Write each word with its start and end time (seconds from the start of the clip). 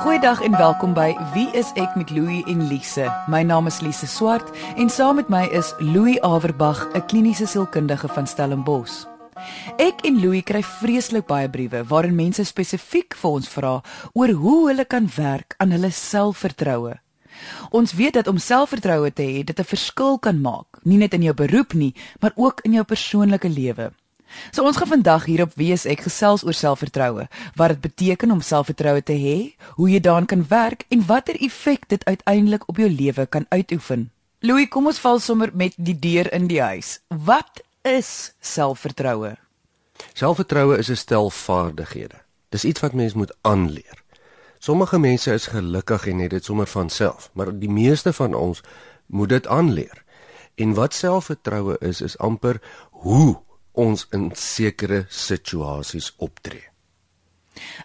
Goeiedag 0.00 0.40
en 0.40 0.56
welkom 0.56 0.94
by 0.96 1.10
Wie 1.34 1.50
is 1.52 1.74
ek 1.76 1.92
met 1.92 2.08
Louie 2.08 2.40
en 2.48 2.62
Lise. 2.70 3.04
My 3.28 3.42
naam 3.44 3.66
is 3.68 3.82
Lise 3.84 4.06
Swart 4.08 4.48
en 4.80 4.88
saam 4.88 5.18
met 5.20 5.28
my 5.28 5.42
is 5.52 5.74
Louie 5.76 6.16
Averbag, 6.24 6.88
'n 6.94 7.04
kliniese 7.04 7.46
sielkundige 7.46 8.08
van 8.08 8.26
Stellenbosch. 8.26 9.04
Ek 9.76 10.00
en 10.08 10.20
Louie 10.20 10.42
kry 10.42 10.62
vreeslik 10.62 11.26
baie 11.26 11.50
briewe 11.50 11.84
waarin 11.84 12.14
mense 12.14 12.44
spesifiek 12.44 13.14
vir 13.14 13.30
ons 13.30 13.48
vra 13.48 13.82
oor 14.12 14.32
hoe 14.32 14.68
hulle 14.68 14.84
kan 14.84 15.10
werk 15.16 15.54
aan 15.58 15.70
hulle 15.70 15.90
selfvertroue. 15.90 16.96
Ons 17.70 17.92
weet 17.92 18.14
dat 18.14 18.26
om 18.26 18.38
selfvertroue 18.38 19.12
te 19.12 19.22
hê, 19.22 19.44
dit 19.44 19.60
'n 19.60 19.64
verskil 19.64 20.18
kan 20.18 20.40
maak, 20.40 20.80
nie 20.82 20.98
net 20.98 21.14
in 21.14 21.22
jou 21.22 21.34
beroep 21.34 21.74
nie, 21.74 21.94
maar 22.20 22.32
ook 22.36 22.60
in 22.64 22.72
jou 22.72 22.84
persoonlike 22.84 23.48
lewe. 23.48 23.92
So 24.50 24.64
ons 24.64 24.76
gaan 24.76 24.88
vandag 24.88 25.24
hierop 25.24 25.52
wees 25.54 25.86
ek 25.86 26.04
gesels 26.06 26.44
oor 26.44 26.56
selfvertroue, 26.56 27.26
wat 27.56 27.74
dit 27.74 27.80
beteken 27.80 28.30
om 28.30 28.40
selfvertroue 28.40 29.02
te 29.02 29.16
hê, 29.18 29.36
hoe 29.78 29.90
jy 29.90 30.00
daaraan 30.00 30.26
kan 30.26 30.46
werk 30.48 30.86
en 30.88 31.06
watter 31.06 31.36
effek 31.40 31.88
dit 31.88 32.04
uiteindelik 32.04 32.68
op 32.68 32.76
jou 32.76 32.90
lewe 32.90 33.26
kan 33.26 33.46
uitoefen. 33.48 34.10
Louis, 34.40 34.68
kom 34.68 34.86
ons 34.86 35.00
val 35.00 35.18
sommer 35.20 35.50
met 35.52 35.74
die 35.76 35.98
deur 35.98 36.32
in 36.32 36.46
die 36.48 36.62
huis. 36.62 36.98
Wat 37.08 37.60
is 37.84 38.32
selfvertroue? 38.40 39.34
Selfvertroue 40.14 40.78
is 40.78 40.88
'n 40.90 40.96
stel 40.96 41.30
vaardighede. 41.30 42.24
Dis 42.48 42.64
iets 42.64 42.80
wat 42.80 42.92
mens 42.92 43.14
moet 43.14 43.34
aanleer. 43.40 44.02
Sommige 44.58 44.98
mense 44.98 45.32
is 45.32 45.46
gelukkig 45.46 46.06
en 46.06 46.18
het 46.18 46.30
dit 46.30 46.44
sommer 46.44 46.66
van 46.66 46.90
self, 46.90 47.30
maar 47.32 47.58
die 47.58 47.70
meeste 47.70 48.12
van 48.12 48.34
ons 48.34 48.62
moet 49.06 49.28
dit 49.28 49.46
aanleer. 49.46 50.02
En 50.54 50.74
wat 50.74 50.94
selfvertroue 50.94 51.76
is, 51.78 52.00
is 52.00 52.18
amper 52.18 52.60
hoe 52.90 53.40
ons 53.72 54.06
in 54.12 54.30
sekere 54.34 55.04
situasies 55.08 56.12
optree. 56.18 56.66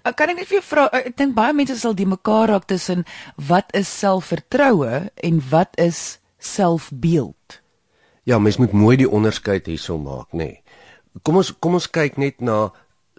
Ek 0.05 0.15
kan 0.17 0.31
net 0.31 0.47
vir 0.47 0.59
jou 0.59 0.65
vra, 0.65 0.85
ek 0.93 1.15
dink 1.17 1.35
baie 1.35 1.53
mense 1.55 1.75
sal 1.79 1.95
die 1.97 2.07
mekaar 2.07 2.51
raak 2.53 2.67
tussen 2.69 3.03
wat 3.49 3.73
is 3.75 3.89
selfvertroue 3.91 5.09
en 5.23 5.41
wat 5.51 5.75
is 5.81 6.19
selfbeeld. 6.39 7.61
Ja, 8.25 8.39
mens 8.39 8.57
moet 8.57 8.73
mooi 8.73 8.95
die 8.97 9.09
onderskeid 9.09 9.67
hierso 9.69 9.97
maak, 10.01 10.31
nê. 10.33 10.45
Nee. 10.45 10.61
Kom 11.23 11.37
ons 11.39 11.51
kom 11.63 11.77
ons 11.77 11.87
kyk 11.87 12.17
net 12.19 12.41
na 12.43 12.71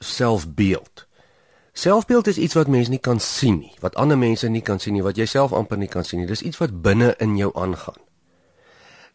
selfbeeld. 0.04 1.06
Selfbeeld 1.76 2.28
is 2.32 2.40
iets 2.40 2.56
wat 2.56 2.68
mense 2.72 2.90
nie 2.90 3.00
kan 3.00 3.20
sien 3.20 3.60
nie, 3.60 3.72
wat 3.84 3.96
ander 4.00 4.18
mense 4.18 4.48
nie 4.48 4.64
kan 4.64 4.80
sien 4.80 4.96
nie, 4.96 5.04
wat 5.04 5.18
jy 5.20 5.26
self 5.28 5.52
amper 5.52 5.80
nie 5.80 5.90
kan 5.92 6.04
sien 6.04 6.20
nie. 6.20 6.28
Dis 6.28 6.44
iets 6.44 6.60
wat 6.60 6.74
binne 6.84 7.14
in 7.20 7.36
jou 7.36 7.50
aangaan. 7.54 8.00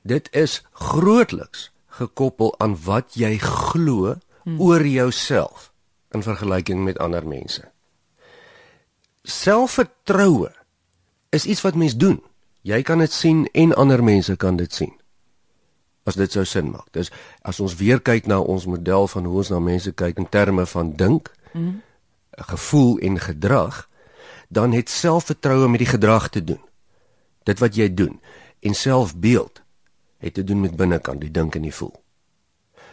Dit 0.05 0.29
is 0.33 0.61
grootliks 0.72 1.69
gekoppel 1.92 2.53
aan 2.59 2.75
wat 2.86 3.16
jy 3.20 3.36
glo 3.42 4.16
hmm. 4.44 4.61
oor 4.61 4.86
jouself 4.88 5.72
in 6.11 6.23
vergelyking 6.23 6.84
met 6.84 7.00
ander 7.00 7.28
mense. 7.28 7.64
Selfvertroue 9.23 10.52
is 11.30 11.45
iets 11.45 11.62
wat 11.62 11.75
mens 11.75 11.95
doen. 11.95 12.19
Jy 12.62 12.81
kan 12.81 13.02
dit 13.02 13.12
sien 13.12 13.45
en 13.53 13.75
ander 13.75 14.03
mense 14.03 14.36
kan 14.36 14.58
dit 14.59 14.73
sien. 14.73 14.92
As 16.03 16.17
dit 16.17 16.31
sou 16.31 16.44
sin 16.45 16.72
maak. 16.73 16.89
Dis 16.95 17.12
as 17.45 17.59
ons 17.62 17.75
weer 17.78 18.02
kyk 18.02 18.28
na 18.28 18.42
ons 18.42 18.66
model 18.66 19.08
van 19.08 19.30
hoe 19.30 19.38
ons 19.44 19.53
na 19.53 19.62
mense 19.62 19.94
kyk 19.94 20.19
in 20.19 20.30
terme 20.30 20.66
van 20.66 20.94
dink, 20.97 21.31
hmm. 21.53 21.81
gevoel 22.52 22.97
en 23.00 23.19
gedrag, 23.19 23.86
dan 24.50 24.75
het 24.75 24.89
selfvertroue 24.89 25.69
met 25.69 25.86
die 25.86 25.92
gedrag 25.94 26.30
te 26.30 26.44
doen. 26.44 26.59
Dit 27.47 27.59
wat 27.59 27.75
jy 27.75 27.88
doen 27.94 28.19
en 28.62 28.75
selfbeeld 28.78 29.62
het 30.22 30.33
te 30.38 30.44
doen 30.44 30.61
met 30.61 30.77
binnekant, 30.77 31.22
die 31.22 31.31
dink 31.33 31.58
en 31.58 31.66
die 31.66 31.75
voel. 31.75 31.94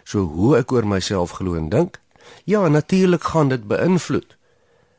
So 0.09 0.25
hoe 0.25 0.57
ek 0.59 0.73
oor 0.73 0.87
myself 0.89 1.37
glo 1.39 1.55
en 1.59 1.69
dink? 1.69 2.01
Ja, 2.49 2.69
natuurlik 2.69 3.29
gaan 3.33 3.53
dit 3.53 3.69
beïnvloed 3.69 4.37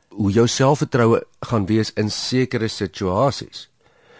hoe 0.09 0.31
jou 0.31 0.47
selfvertroue 0.47 1.21
gaan 1.45 1.65
wees 1.69 1.93
in 1.93 2.09
sekere 2.11 2.67
situasies. 2.67 3.67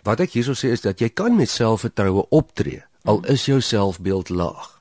Wat 0.06 0.22
ek 0.24 0.36
hierso 0.38 0.56
sê 0.58 0.72
is 0.74 0.86
dat 0.86 1.02
jy 1.02 1.10
kan 1.10 1.36
met 1.38 1.50
selfvertroue 1.50 2.28
optree 2.30 2.84
al 3.10 3.24
is 3.32 3.46
jou 3.50 3.60
selfbeeld 3.62 4.30
laag. 4.30 4.78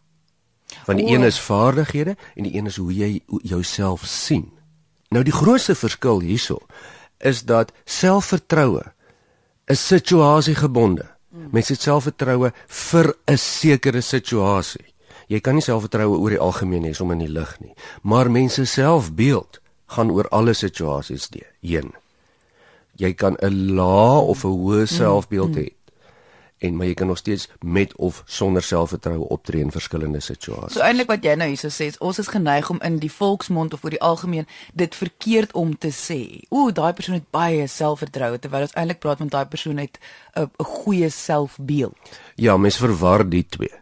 Want 0.85 1.01
die 1.01 1.08
een 1.14 1.25
is 1.25 1.41
vaardighede 1.41 2.17
en 2.35 2.47
die 2.47 2.55
een 2.57 2.67
is 2.67 2.77
hoe 2.77 2.92
jy 2.92 3.20
jouself 3.42 4.05
sien. 4.07 4.51
Nou 5.08 5.25
die 5.25 5.33
grootste 5.33 5.75
verskil 5.75 6.20
hierso 6.20 6.61
is 7.19 7.42
dat 7.48 7.73
selfvertroue 7.85 8.85
is 9.67 9.86
situasiegebonde. 9.86 11.07
Mense 11.53 11.73
het 11.73 11.83
selfvertroue 11.83 12.53
vir 12.67 13.14
'n 13.27 13.36
sekere 13.36 14.01
situasie. 14.01 14.85
Jy 15.29 15.41
kan 15.41 15.55
nie 15.55 15.63
selfvertroue 15.63 16.19
oor 16.19 16.31
die 16.31 16.41
algemeen 16.41 16.85
hê 16.85 16.95
sommer 16.95 17.17
in 17.17 17.27
die 17.27 17.33
lig 17.33 17.61
nie, 17.61 17.75
maar 18.03 18.31
mense 18.31 18.64
selfbeeld 18.64 19.61
gaan 19.87 20.11
oor 20.11 20.29
alle 20.29 20.55
situasies 20.55 21.29
heen. 21.61 21.92
Jy 22.97 23.13
kan 23.14 23.37
'n 23.42 23.75
lae 23.77 24.20
of 24.20 24.45
'n 24.45 24.48
hoë 24.48 24.81
mm, 24.81 24.87
selfbeeld 24.87 25.57
hê. 25.57 25.77
En 26.58 26.77
maar 26.77 26.86
jy 26.86 26.95
kan 26.95 27.07
nog 27.07 27.19
steeds 27.19 27.48
met 27.61 27.96
of 27.96 28.23
sonder 28.27 28.63
selfvertroue 28.63 29.29
optree 29.29 29.63
in 29.63 29.70
verskillende 29.70 30.20
situasies. 30.20 30.73
So 30.73 30.80
eintlik 30.80 31.08
wat 31.08 31.24
jy 31.24 31.35
nou 31.39 31.48
hierso 31.48 31.70
sê, 31.73 31.91
ons 31.98 32.19
is 32.19 32.29
geneig 32.29 32.70
om 32.70 32.80
in 32.83 32.98
die 32.98 33.13
volksmond 33.13 33.74
of 33.74 33.85
oor 33.85 33.95
die 33.95 34.02
algemeen 34.02 34.46
dit 34.74 34.95
verkeerd 34.95 35.52
om 35.52 35.79
te 35.79 35.92
sê. 35.95 36.20
Ooh, 36.48 36.73
daai 36.74 36.92
persoon 36.92 37.20
het 37.20 37.30
baie 37.30 37.67
selfvertroue 37.67 38.39
terwyl 38.39 38.69
ons 38.69 38.74
eintlik 38.74 38.98
praat 38.98 39.19
met 39.19 39.30
daai 39.30 39.46
persoon 39.46 39.77
het 39.77 39.98
'n 40.35 40.51
goeie 40.58 41.11
selfbeeld. 41.11 41.96
Ja, 42.35 42.57
mense 42.57 42.79
verwar 42.79 43.29
die 43.29 43.46
twee 43.46 43.75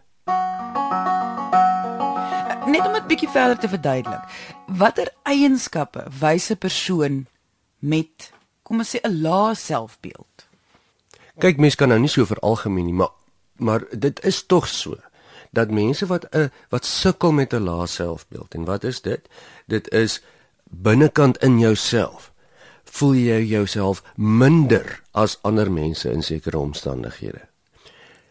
net 2.66 2.86
om 2.86 2.94
dit 2.96 3.06
bietjie 3.10 3.30
verder 3.30 3.58
te 3.58 3.70
verduidelik. 3.70 4.24
Watter 4.80 5.10
eienskappe 5.22 6.06
wys 6.20 6.50
'n 6.50 6.58
persoon 6.58 7.26
met 7.78 8.32
kom 8.62 8.78
ons 8.78 8.96
sê 8.96 8.98
'n 9.02 9.22
lae 9.22 9.54
selfbeeld? 9.54 10.35
Kyk, 11.36 11.58
mense 11.60 11.76
kan 11.76 11.90
nou 11.92 11.98
nie 12.00 12.08
so 12.08 12.24
veralgemeen 12.24 12.88
nie, 12.88 12.96
maar 12.96 13.12
maar 13.56 13.84
dit 13.92 14.20
is 14.24 14.42
tog 14.44 14.66
so 14.68 14.96
dat 15.56 15.70
mense 15.70 16.06
wat 16.06 16.24
'n 16.32 16.50
wat 16.68 16.84
sukkel 16.84 17.32
met 17.32 17.52
'n 17.52 17.64
lae 17.64 17.86
selfbeeld 17.86 18.54
en 18.54 18.64
wat 18.64 18.84
is 18.84 19.00
dit? 19.00 19.28
Dit 19.66 19.92
is 19.92 20.22
binnekant 20.64 21.38
in 21.42 21.58
jouself. 21.58 22.32
Voel 22.84 23.14
jy 23.14 23.42
jouself 23.42 24.02
minder 24.16 25.02
as 25.12 25.38
ander 25.42 25.72
mense 25.72 26.10
in 26.10 26.22
sekere 26.22 26.58
omstandighede? 26.58 27.48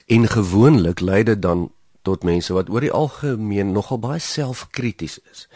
En 0.06 0.28
gewoonlik 0.28 1.00
lei 1.00 1.24
dit 1.24 1.42
dan 1.42 1.72
tot 2.02 2.24
mense 2.24 2.54
wat 2.54 2.70
oor 2.70 2.82
die 2.82 2.92
algemeen 2.92 3.72
nogal 3.72 4.00
baie 4.00 4.20
selfkrities 4.20 5.20
is 5.32 5.48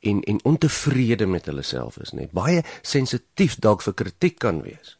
en 0.00 0.22
en 0.22 0.44
ontevrede 0.44 1.26
met 1.26 1.46
hulle 1.46 1.62
self 1.62 1.98
is, 1.98 2.12
net 2.12 2.30
baie 2.30 2.62
sensitief 2.82 3.56
dalk 3.58 3.82
vir 3.82 3.94
kritiek 3.94 4.38
kan 4.38 4.62
wees 4.62 4.98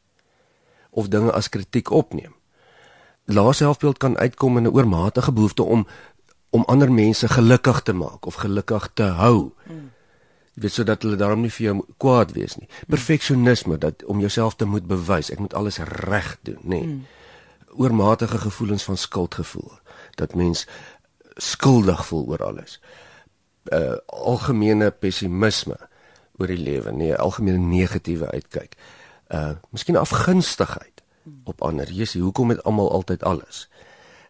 of 0.97 1.09
dinge 1.12 1.33
as 1.33 1.49
kritiek 1.53 1.91
opneem. 1.91 2.33
Lae 3.27 3.53
selfbeeld 3.53 3.99
kan 3.99 4.17
uitkom 4.19 4.57
in 4.57 4.62
'n 4.62 4.75
oormatige 4.75 5.33
behoefte 5.33 5.62
om 5.62 5.87
om 6.51 6.65
ander 6.65 6.93
mense 6.93 7.29
gelukkig 7.29 7.83
te 7.83 7.93
maak 7.93 8.27
of 8.27 8.34
gelukkig 8.34 8.89
te 8.95 9.03
hou. 9.03 9.53
Hmm. 9.62 9.91
Jy 10.55 10.62
weet 10.62 10.73
sodat 10.73 11.03
hulle 11.03 11.17
daarom 11.17 11.41
nie 11.41 11.51
vir 11.51 11.65
jou 11.65 11.84
kwaad 11.97 12.33
wees 12.33 12.57
nie. 12.57 12.69
Perfeksionisme 12.89 13.79
dat 13.79 14.05
om 14.05 14.21
jouself 14.21 14.55
te 14.55 14.65
moet 14.65 14.87
bewys, 14.87 15.31
ek 15.31 15.39
moet 15.39 15.55
alles 15.55 15.79
reg 15.79 16.39
doen, 16.43 16.59
nê. 16.62 16.69
Nee. 16.69 16.83
Hmm. 16.83 17.07
Oormatige 17.77 18.39
gevoelens 18.39 18.84
van 18.84 18.97
skuldgevoel 18.97 19.73
dat 20.15 20.34
mens 20.34 20.67
skuldig 21.37 22.07
voel 22.07 22.27
oor 22.27 22.45
alles. 22.45 22.81
uh, 23.73 23.97
algemene 24.07 24.91
pessimisme 24.91 25.77
oor 26.39 26.47
die 26.47 26.59
lewe, 26.59 26.93
nee, 26.93 27.17
algemene 27.17 27.59
negatiewe 27.59 28.31
uitkyk. 28.31 28.75
Uh 28.75 29.06
miskien 29.71 29.97
afgunstigheid 29.97 31.03
op 31.45 31.63
ander. 31.63 31.87
Sê 31.87 32.21
hoekom 32.21 32.51
het 32.51 32.63
almal 32.65 32.91
altyd 32.93 33.25
alles? 33.25 33.69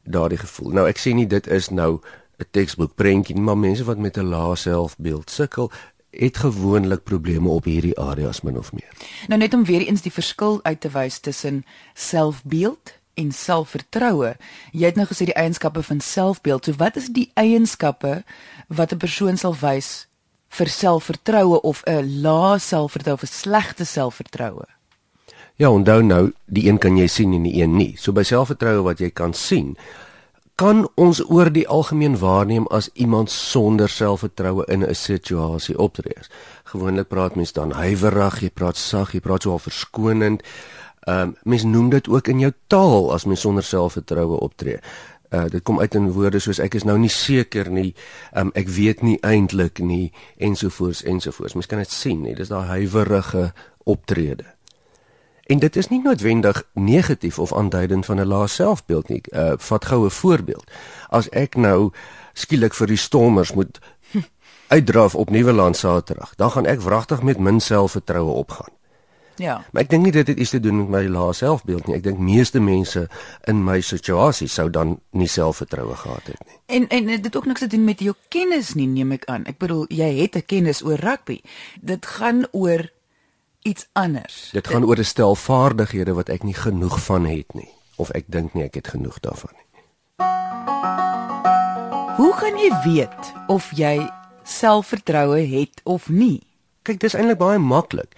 Daardie 0.03 0.39
gevoel. 0.39 0.73
Nou 0.73 0.87
ek 0.89 0.99
sê 0.99 1.13
nie 1.15 1.27
dit 1.27 1.47
is 1.47 1.69
nou 1.69 2.01
'n 2.39 2.47
teksboek 2.51 2.95
prentjie, 2.95 3.37
maar 3.37 3.59
mense 3.59 3.85
wat 3.85 3.99
met 3.99 4.17
'n 4.17 4.29
lae 4.29 4.57
selfbeeld 4.57 5.31
sukkel, 5.31 5.71
het 6.11 6.37
gewoonlik 6.37 7.03
probleme 7.03 7.49
op 7.49 7.65
hierdie 7.65 7.99
areas 7.99 8.41
min 8.41 8.59
of 8.59 8.73
meer. 8.73 8.93
Nou 9.29 9.41
net 9.41 9.55
om 9.55 9.65
weer 9.65 9.87
eens 9.87 10.03
die 10.03 10.13
verskil 10.13 10.61
uit 10.63 10.81
te 10.81 10.89
wys 10.89 11.19
tussen 11.19 11.65
selfbeeld 11.95 12.95
en 13.15 13.33
selfvertroue. 13.33 14.37
Jy 14.73 14.87
het 14.87 14.97
nou 14.97 15.07
gesê 15.09 15.25
die 15.25 15.37
eienskappe 15.37 15.83
van 15.83 16.01
selfbeeld. 16.01 16.65
So 16.65 16.73
wat 16.77 16.97
is 16.97 17.09
die 17.09 17.31
eienskappe 17.35 18.25
wat 18.69 18.93
'n 18.93 18.97
persoon 18.97 19.37
sal 19.37 19.57
wys 19.61 20.07
vir 20.49 20.69
selfvertroue 20.69 21.61
of 21.61 21.83
'n 21.85 22.21
lae 22.21 22.59
selfvertroue 22.59 23.15
of 23.15 23.23
'n 23.23 23.27
slegte 23.27 23.85
selfvertroue? 23.85 24.76
Ja, 25.57 25.71
onthou 25.71 26.03
nou, 26.03 26.33
die 26.53 26.67
een 26.69 26.77
kan 26.79 26.99
jy 27.01 27.07
sien 27.09 27.33
en 27.33 27.47
die 27.47 27.55
een 27.63 27.79
nie. 27.81 27.95
So 27.97 28.13
by 28.13 28.27
selfvertroue 28.29 28.83
wat 28.85 28.99
jy 29.01 29.09
kan 29.09 29.33
sien, 29.33 29.71
kan 30.61 30.83
ons 31.01 31.23
oor 31.33 31.49
die 31.53 31.65
algemeen 31.69 32.19
waarneem 32.21 32.67
as 32.69 32.91
iemand 32.93 33.33
sonder 33.33 33.89
selfvertroue 33.89 34.65
in 34.69 34.85
'n 34.85 34.95
situasie 34.95 35.79
optree. 35.79 36.21
Gewoonlik 36.65 37.09
praat 37.09 37.37
mense 37.37 37.53
dan 37.53 37.71
huiwerig, 37.71 38.41
jy 38.41 38.51
praat 38.51 38.77
sag, 38.77 39.13
jy 39.13 39.21
praat 39.21 39.43
so 39.43 39.51
al 39.51 39.59
verskonend. 39.59 40.43
Ehm 41.07 41.21
um, 41.21 41.37
mens 41.43 41.63
noem 41.63 41.89
dit 41.91 42.09
ook 42.09 42.29
in 42.29 42.39
jou 42.39 42.53
taal 42.67 43.13
as 43.13 43.25
mens 43.25 43.41
sonder 43.41 43.63
selfvertroue 43.63 44.41
optree. 44.41 44.79
Uh 45.31 45.49
dit 45.49 45.63
kom 45.63 45.81
uit 45.81 45.95
in 45.95 46.13
woorde 46.13 46.39
soos 46.39 46.59
ek 46.59 46.75
is 46.75 46.85
nou 46.85 46.99
nie 46.99 47.09
seker 47.09 47.71
nie, 47.71 47.95
um, 48.35 48.51
ek 48.55 48.69
weet 48.69 49.03
nie 49.03 49.19
eintlik 49.23 49.79
nie 49.79 50.13
ensovoorts 50.37 51.03
ensovoorts. 51.03 51.55
Mens 51.55 51.67
kan 51.67 51.79
dit 51.79 51.91
sien, 51.91 52.23
nee, 52.23 52.35
dis 52.35 52.49
daai 52.49 52.67
huiwerige 52.67 53.53
optrede. 53.85 54.56
En 55.47 55.59
dit 55.59 55.77
is 55.77 55.89
nie 55.89 56.03
noodwendig 56.03 56.65
negatief 56.73 57.39
of 57.39 57.55
aanduidend 57.55 58.07
van 58.07 58.21
'n 58.21 58.27
lae 58.27 58.47
selfbeeld 58.47 59.09
nie. 59.09 59.23
Uh 59.31 59.53
vat 59.57 59.85
goue 59.85 60.11
voorbeeld. 60.11 60.71
As 61.09 61.29
ek 61.29 61.55
nou 61.55 61.91
skielik 62.33 62.75
vir 62.75 62.87
die 62.87 62.97
stormers 62.97 63.53
moet 63.53 63.79
uitdraf 64.77 65.15
op 65.15 65.31
Nieuweland 65.31 65.77
Saterdag, 65.77 66.35
dan 66.35 66.51
gaan 66.51 66.67
ek 66.67 66.81
wragtig 66.81 67.23
met 67.23 67.39
min 67.39 67.61
selfvertroue 67.61 68.33
opgaan. 68.33 68.75
Ja. 69.37 69.65
Maar 69.73 69.83
ek 69.83 69.91
dink 69.91 70.03
nie 70.03 70.13
dit 70.13 70.27
het 70.27 70.39
iets 70.39 70.51
te 70.51 70.61
doen 70.61 70.77
met 70.77 70.89
my 70.89 71.03
lae 71.13 71.33
selfbeeld 71.33 71.87
nie. 71.87 71.97
Ek 71.99 72.03
dink 72.03 72.19
meeste 72.19 72.61
mense 72.61 73.07
in 73.45 73.65
my 73.65 73.81
situasie 73.85 74.49
sou 74.49 74.71
dan 74.73 74.97
nie 75.11 75.29
selfvertroue 75.29 75.97
gehad 75.97 76.33
het 76.33 76.41
nie. 76.47 76.59
En 76.67 76.89
en 76.89 77.07
dit 77.07 77.25
het 77.25 77.37
ook 77.37 77.47
niks 77.47 77.61
te 77.61 77.67
doen 77.67 77.85
met 77.85 78.01
jou 78.01 78.15
kennis 78.29 78.75
nie, 78.75 78.87
neem 78.87 79.13
ek 79.13 79.25
aan. 79.25 79.45
Ek 79.45 79.59
bedoel, 79.59 79.85
jy 79.89 80.11
het 80.23 80.37
'n 80.37 80.47
kennis 80.47 80.85
oor 80.85 80.99
rugby. 80.99 81.41
Dit 81.81 82.07
gaan 82.07 82.47
oor 82.53 82.89
iets 83.67 83.89
anders. 83.93 84.51
Dit 84.53 84.69
gaan 84.71 84.85
oor 84.85 84.99
'n 84.99 85.05
stel 85.05 85.35
vaardighede 85.35 86.15
wat 86.15 86.29
ek 86.29 86.43
nie 86.43 86.55
genoeg 86.55 87.01
van 87.05 87.27
het 87.27 87.55
nie 87.55 87.71
of 87.97 88.11
ek 88.11 88.25
dink 88.29 88.55
nie 88.55 88.65
ek 88.65 88.75
het 88.75 88.89
genoeg 88.89 89.21
daarvan 89.21 89.53
nie. 89.57 89.67
Hoe 92.17 92.33
gaan 92.33 92.57
jy 92.57 92.71
weet 92.85 93.33
of 93.47 93.71
jy 93.75 94.11
selfvertroue 94.43 95.41
het 95.41 95.81
of 95.85 96.09
nie? 96.09 96.43
Kyk, 96.83 97.01
dis 97.01 97.15
eintlik 97.15 97.39
baie 97.39 97.59
maklik. 97.59 98.15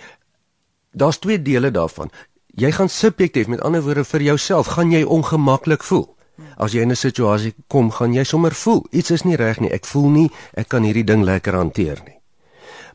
Daar's 0.93 1.19
twee 1.19 1.43
dele 1.43 1.71
daarvan. 1.71 2.11
Jy 2.47 2.73
gaan 2.73 2.89
subjektief, 2.89 3.47
met 3.47 3.61
ander 3.61 3.83
woorde 3.83 4.05
vir 4.05 4.23
jouself, 4.23 4.67
gaan 4.67 4.91
jy 4.91 5.03
ongemaklik 5.03 5.83
voel. 5.83 6.17
As 6.57 6.73
jy 6.73 6.81
in 6.81 6.91
'n 6.91 6.97
situasie 6.97 7.55
kom, 7.67 7.91
gaan 7.91 8.13
jy 8.15 8.25
sommer 8.25 8.55
voel 8.55 8.87
iets 8.91 9.11
is 9.11 9.25
nie 9.25 9.37
reg 9.37 9.61
nie. 9.61 9.71
Ek 9.71 9.87
voel 9.87 10.11
nie 10.11 10.31
ek 10.55 10.69
kan 10.69 10.83
hierdie 10.83 11.05
ding 11.05 11.25
lekker 11.25 11.55
hanteer 11.55 11.99
nie. 12.05 12.18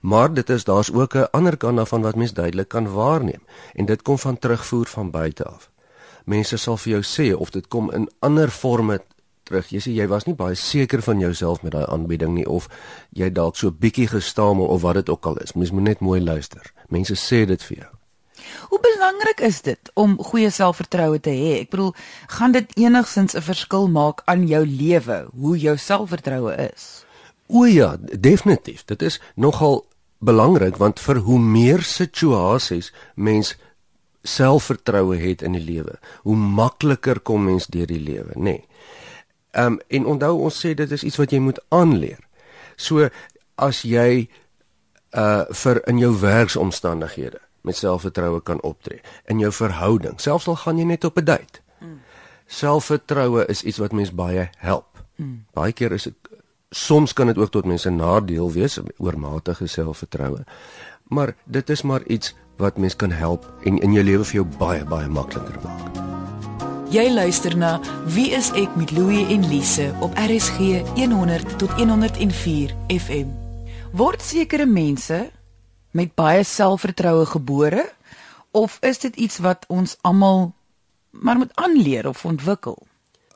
Maar 0.03 0.33
dit 0.33 0.49
is 0.49 0.63
daar's 0.63 0.91
ook 0.91 1.13
'n 1.15 1.27
ander 1.31 1.57
kant 1.57 1.75
daarvan 1.75 2.01
wat 2.01 2.15
mens 2.15 2.33
duidelik 2.33 2.67
kan 2.67 2.93
waarneem 2.93 3.43
en 3.73 3.85
dit 3.85 4.01
kom 4.01 4.17
van 4.17 4.39
terugvoer 4.39 4.87
van 4.87 5.11
buite 5.11 5.43
af. 5.43 5.71
Mense 6.25 6.57
sal 6.57 6.77
vir 6.77 6.91
jou 6.91 7.03
sê 7.03 7.37
of 7.37 7.49
dit 7.49 7.67
kom 7.67 7.91
in 7.91 8.09
ander 8.19 8.49
forme 8.49 9.01
terug. 9.43 9.69
Jy 9.69 9.79
sê 9.79 9.91
jy 9.91 10.07
was 10.07 10.25
nie 10.25 10.35
baie 10.35 10.55
seker 10.55 11.01
van 11.01 11.19
jouself 11.19 11.61
met 11.61 11.71
daai 11.71 11.85
aanbieding 11.85 12.33
nie 12.33 12.47
of 12.49 12.69
jy 13.09 13.31
dalk 13.31 13.55
so 13.55 13.71
bietjie 13.71 14.07
gestamel 14.07 14.65
of 14.65 14.81
wat 14.81 14.93
dit 14.93 15.09
ook 15.09 15.25
al 15.25 15.37
is. 15.37 15.53
Mens 15.53 15.71
moet 15.71 15.83
net 15.83 15.99
mooi 15.99 16.21
luister. 16.21 16.73
Mense 16.87 17.15
sê 17.15 17.45
dit 17.45 17.63
vir 17.63 17.77
jou. 17.77 17.91
Hoe 18.69 18.79
belangrik 18.79 19.39
is 19.39 19.61
dit 19.61 19.91
om 19.93 20.17
goeie 20.23 20.49
selfvertroue 20.49 21.19
te 21.19 21.29
hê? 21.29 21.61
Ek 21.61 21.69
bedoel, 21.69 21.93
gaan 22.27 22.51
dit 22.51 22.77
enigsins 22.77 23.35
'n 23.35 23.41
verskil 23.41 23.87
maak 23.87 24.21
aan 24.25 24.47
jou 24.47 24.65
lewe 24.65 25.27
hoe 25.39 25.57
jou 25.57 25.77
selfvertroue 25.77 26.55
is? 26.73 27.05
O 27.47 27.65
ja, 27.65 27.97
definitief. 28.19 28.85
Dit 28.85 29.01
is 29.01 29.21
nogal 29.35 29.85
belangrik 30.23 30.77
want 30.81 30.99
vir 30.99 31.21
hoe 31.27 31.39
meer 31.39 31.83
situasies 31.85 32.91
mens 33.15 33.55
selfvertroue 34.23 35.17
het 35.19 35.41
in 35.43 35.57
die 35.57 35.63
lewe, 35.63 35.97
hoe 36.23 36.35
makliker 36.35 37.19
kom 37.19 37.43
mens 37.45 37.67
deur 37.67 37.87
die 37.87 37.99
lewe, 37.99 38.31
nê. 38.35 38.43
Nee. 38.43 38.67
Ehm 39.53 39.73
um, 39.73 39.79
en 39.87 40.05
onthou 40.05 40.37
ons 40.47 40.55
sê 40.65 40.73
dit 40.73 40.91
is 40.91 41.03
iets 41.03 41.19
wat 41.21 41.31
jy 41.31 41.39
moet 41.39 41.59
aanleer. 41.69 42.21
So 42.75 43.09
as 43.61 43.83
jy 43.85 44.29
uh 45.13 45.45
vir 45.63 45.81
in 45.87 45.99
jou 46.01 46.13
werksomstandighede 46.21 47.41
met 47.61 47.77
selfvertroue 47.77 48.41
kan 48.41 48.61
optree 48.61 49.01
in 49.29 49.39
jou 49.39 49.51
verhouding, 49.51 50.17
selfs 50.19 50.47
al 50.47 50.57
gaan 50.63 50.79
jy 50.81 50.87
net 50.89 51.05
op 51.05 51.19
'n 51.19 51.25
date. 51.25 51.61
Mm. 51.79 51.99
Selfvertroue 52.47 53.45
is 53.45 53.63
iets 53.63 53.77
wat 53.77 53.91
mens 53.91 54.11
baie 54.11 54.49
help. 54.57 55.03
Mm. 55.15 55.45
Baie 55.53 55.71
keer 55.71 55.91
is 55.91 56.03
dit 56.03 56.17
soms 56.73 57.13
kan 57.13 57.29
dit 57.29 57.37
ook 57.37 57.51
tot 57.53 57.65
mense 57.65 57.89
nadeel 57.89 58.51
wees 58.51 58.79
oormatige 58.97 59.67
selfvertroue. 59.67 60.43
Maar 61.07 61.35
dit 61.45 61.69
is 61.69 61.81
maar 61.81 62.03
iets 62.07 62.33
wat 62.57 62.77
mens 62.77 62.95
kan 62.95 63.11
help 63.11 63.45
en 63.63 63.77
in 63.77 63.93
jou 63.93 64.03
lewe 64.03 64.25
vir 64.25 64.41
jou 64.41 64.47
baie 64.57 64.85
baie 64.85 65.07
makliker 65.07 65.59
maak. 65.63 66.01
Jy 66.93 67.07
luister 67.09 67.55
na 67.57 67.79
Wie 68.13 68.29
is 68.37 68.51
ek 68.57 68.75
met 68.77 68.91
Louie 68.93 69.25
en 69.33 69.47
Lise 69.49 69.89
op 70.05 70.13
RSG 70.17 70.83
100 70.93 71.57
tot 71.57 71.71
104 71.79 72.73
FM. 72.93 73.29
Word 73.93 74.21
sekere 74.21 74.65
mense 74.65 75.31
met 75.91 76.13
baie 76.15 76.43
selfvertroue 76.43 77.25
gebore 77.25 77.85
of 78.51 78.77
is 78.81 79.01
dit 79.01 79.15
iets 79.15 79.37
wat 79.41 79.65
ons 79.67 79.97
almal 80.01 80.53
maar 81.09 81.37
moet 81.37 81.55
aanleer 81.55 82.07
of 82.07 82.25
ontwikkel? 82.25 82.77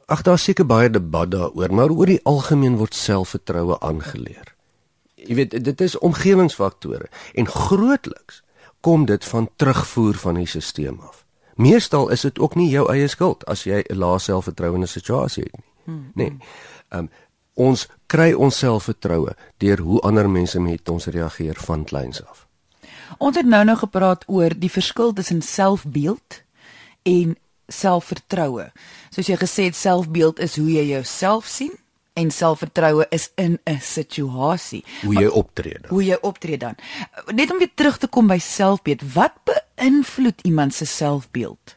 Ag 0.07 0.21
daar's 0.24 0.44
seker 0.48 0.65
baie 0.65 0.89
debat 0.89 1.31
daaroor, 1.31 1.74
maar 1.74 1.92
oor 1.92 2.07
die 2.07 2.21
algemeen 2.24 2.77
word 2.80 2.95
selfvertroue 2.95 3.75
aangeleer. 3.83 4.54
Jy 5.19 5.36
weet, 5.36 5.56
dit 5.63 5.81
is 5.83 5.98
omgewingsfaktore 6.00 7.09
en 7.36 7.50
grootliks 7.51 8.42
kom 8.80 9.06
dit 9.06 9.25
van 9.25 9.50
terugvoer 9.56 10.15
van 10.21 10.39
die 10.39 10.48
stelsel 10.48 11.01
af. 11.04 11.25
Meestal 11.59 12.07
is 12.09 12.21
dit 12.24 12.39
ook 12.39 12.56
nie 12.56 12.69
jou 12.69 12.86
eie 12.94 13.07
skuld 13.12 13.44
as 13.51 13.65
jy 13.65 13.83
'n 13.83 13.98
lae 13.98 14.19
selfvertroue 14.19 14.75
in 14.75 14.83
'n 14.83 14.88
situasie 14.88 15.44
het 15.44 15.54
nie. 15.54 15.68
Hmm. 15.83 16.12
Nee. 16.13 16.38
Ehm 16.89 17.00
um, 17.00 17.09
ons 17.54 17.88
kry 18.06 18.33
ons 18.33 18.57
selfvertroue 18.57 19.36
deur 19.57 19.80
hoe 19.80 20.00
ander 20.01 20.30
mense 20.30 20.59
met 20.59 20.89
ons 20.89 21.06
reageer 21.06 21.56
van 21.56 21.83
kleins 21.83 22.25
af. 22.25 22.48
Ons 23.18 23.36
het 23.36 23.45
nou 23.45 23.63
nou 23.65 23.77
gepraat 23.77 24.24
oor 24.27 24.54
die 24.59 24.71
verskil 24.71 25.13
tussen 25.13 25.42
selfbeeld 25.42 26.44
en 27.04 27.38
selfvertroue. 27.68 28.69
Soos 29.10 29.28
jy 29.28 29.38
gesê 29.40 29.68
het, 29.69 29.75
selfbeeld 29.75 30.40
is 30.40 30.56
hoe 30.60 30.69
jy 30.72 30.86
jouself 30.92 31.48
sien 31.52 31.74
en 32.18 32.31
selfvertroue 32.34 33.06
is 33.14 33.30
in 33.36 33.60
'n 33.66 33.80
situasie. 33.81 34.84
Hoe 35.02 35.14
jy 35.14 35.28
optree 35.28 35.78
dan. 35.81 35.90
Hoe 35.90 36.06
jy 36.06 36.18
optree 36.22 36.58
dan. 36.58 36.75
Net 37.34 37.52
om 37.52 37.58
weer 37.58 37.74
terug 37.75 37.98
te 37.98 38.08
kom 38.08 38.28
by 38.28 38.38
selfbeeld, 38.38 39.14
wat 39.14 39.34
beïnvloed 39.44 40.42
iemand 40.42 40.74
se 40.74 40.86
selfbeeld? 40.86 41.75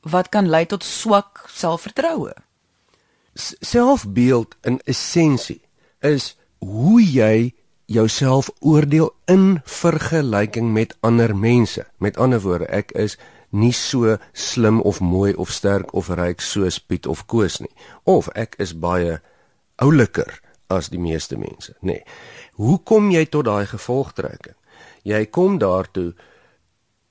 Wat 0.00 0.28
kan 0.28 0.48
lei 0.48 0.66
tot 0.66 0.84
swak 0.84 1.48
selfvertroue? 1.52 2.32
Selfbeeld 3.60 4.56
in 4.62 4.80
essensie 4.84 5.60
is 6.00 6.36
hoe 6.58 7.02
jy 7.02 7.54
jouself 7.84 8.50
oordeel 8.60 9.14
in 9.24 9.60
vergelyking 9.64 10.72
met 10.72 10.96
ander 11.00 11.36
mense. 11.36 11.86
Met 11.98 12.16
ander 12.16 12.40
woorde, 12.40 12.66
ek 12.66 12.92
is 12.92 13.16
nie 13.50 13.72
so 13.72 14.16
slim 14.32 14.80
of 14.80 15.00
mooi 15.00 15.34
of 15.34 15.52
sterk 15.52 15.94
of 15.94 16.08
ryk 16.08 16.40
soos 16.40 16.78
Piet 16.78 17.06
of 17.06 17.26
Koos 17.26 17.60
nie. 17.60 17.72
Of 18.04 18.28
ek 18.34 18.56
is 18.58 18.74
baie 18.74 19.20
ouliker 19.76 20.40
as 20.68 20.90
die 20.92 21.00
meeste 21.00 21.36
mense 21.36 21.74
nê. 21.80 21.92
Nee. 21.92 22.04
hoe 22.58 22.78
kom 22.84 23.10
jy 23.10 23.24
tot 23.30 23.46
daai 23.46 23.66
gevolgtrekking? 23.66 24.56
Jy 25.06 25.24
kom 25.32 25.58
daartoe 25.58 26.12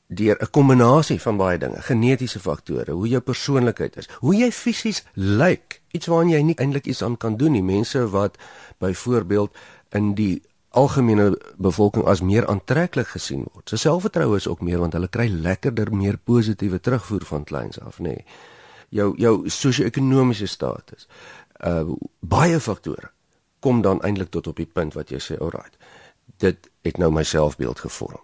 deur 0.07 0.37
'n 0.39 0.51
kombinasie 0.51 1.19
van 1.21 1.37
baie 1.37 1.57
dinge 1.57 1.81
genetiese 1.81 2.39
faktore 2.39 2.91
hoe 2.91 3.07
jou 3.07 3.21
persoonlikheid 3.21 3.97
is 3.97 4.07
hoe 4.19 4.35
jy 4.35 4.51
fisies 4.51 5.03
lyk 5.15 5.81
iets 5.91 6.07
waaraan 6.07 6.29
jy 6.29 6.41
nie 6.41 6.55
eintlik 6.55 6.85
iets 6.85 7.01
aan 7.01 7.17
kan 7.17 7.37
doen 7.37 7.51
nie. 7.51 7.63
Mense 7.63 8.09
wat 8.09 8.37
byvoorbeeld 8.79 9.51
in 9.91 10.13
die 10.13 10.41
algemene 10.77 11.31
bevolking 11.57 12.05
as 12.05 12.21
meer 12.21 12.45
aantreklik 12.47 13.09
gesien 13.15 13.45
word. 13.49 13.65
Sy 13.69 13.79
selfvertroue 13.81 14.37
is 14.37 14.47
ook 14.47 14.61
meer 14.65 14.81
want 14.83 14.93
hulle 14.97 15.09
kry 15.09 15.27
lekkerder 15.31 15.91
meer 15.93 16.17
positiewe 16.17 16.79
terugvoer 16.79 17.25
van 17.25 17.47
kleins 17.49 17.81
af, 17.81 17.99
nê. 17.99 18.17
Nee. 18.17 18.25
Jou 18.89 19.11
jou 19.19 19.33
sosio-ekonomiese 19.51 20.47
status. 20.47 21.09
Uh 21.59 21.97
baie 22.21 22.59
faktore 22.63 23.09
kom 23.59 23.81
dan 23.81 23.99
eintlik 24.05 24.29
tot 24.31 24.47
op 24.47 24.59
die 24.61 24.69
punt 24.69 24.93
wat 24.95 25.09
jy 25.11 25.19
sê, 25.19 25.35
alright. 25.41 25.73
Dit 26.39 26.69
het 26.85 26.99
nou 27.01 27.09
my 27.11 27.23
selfbeeld 27.25 27.81
gevorm. 27.83 28.21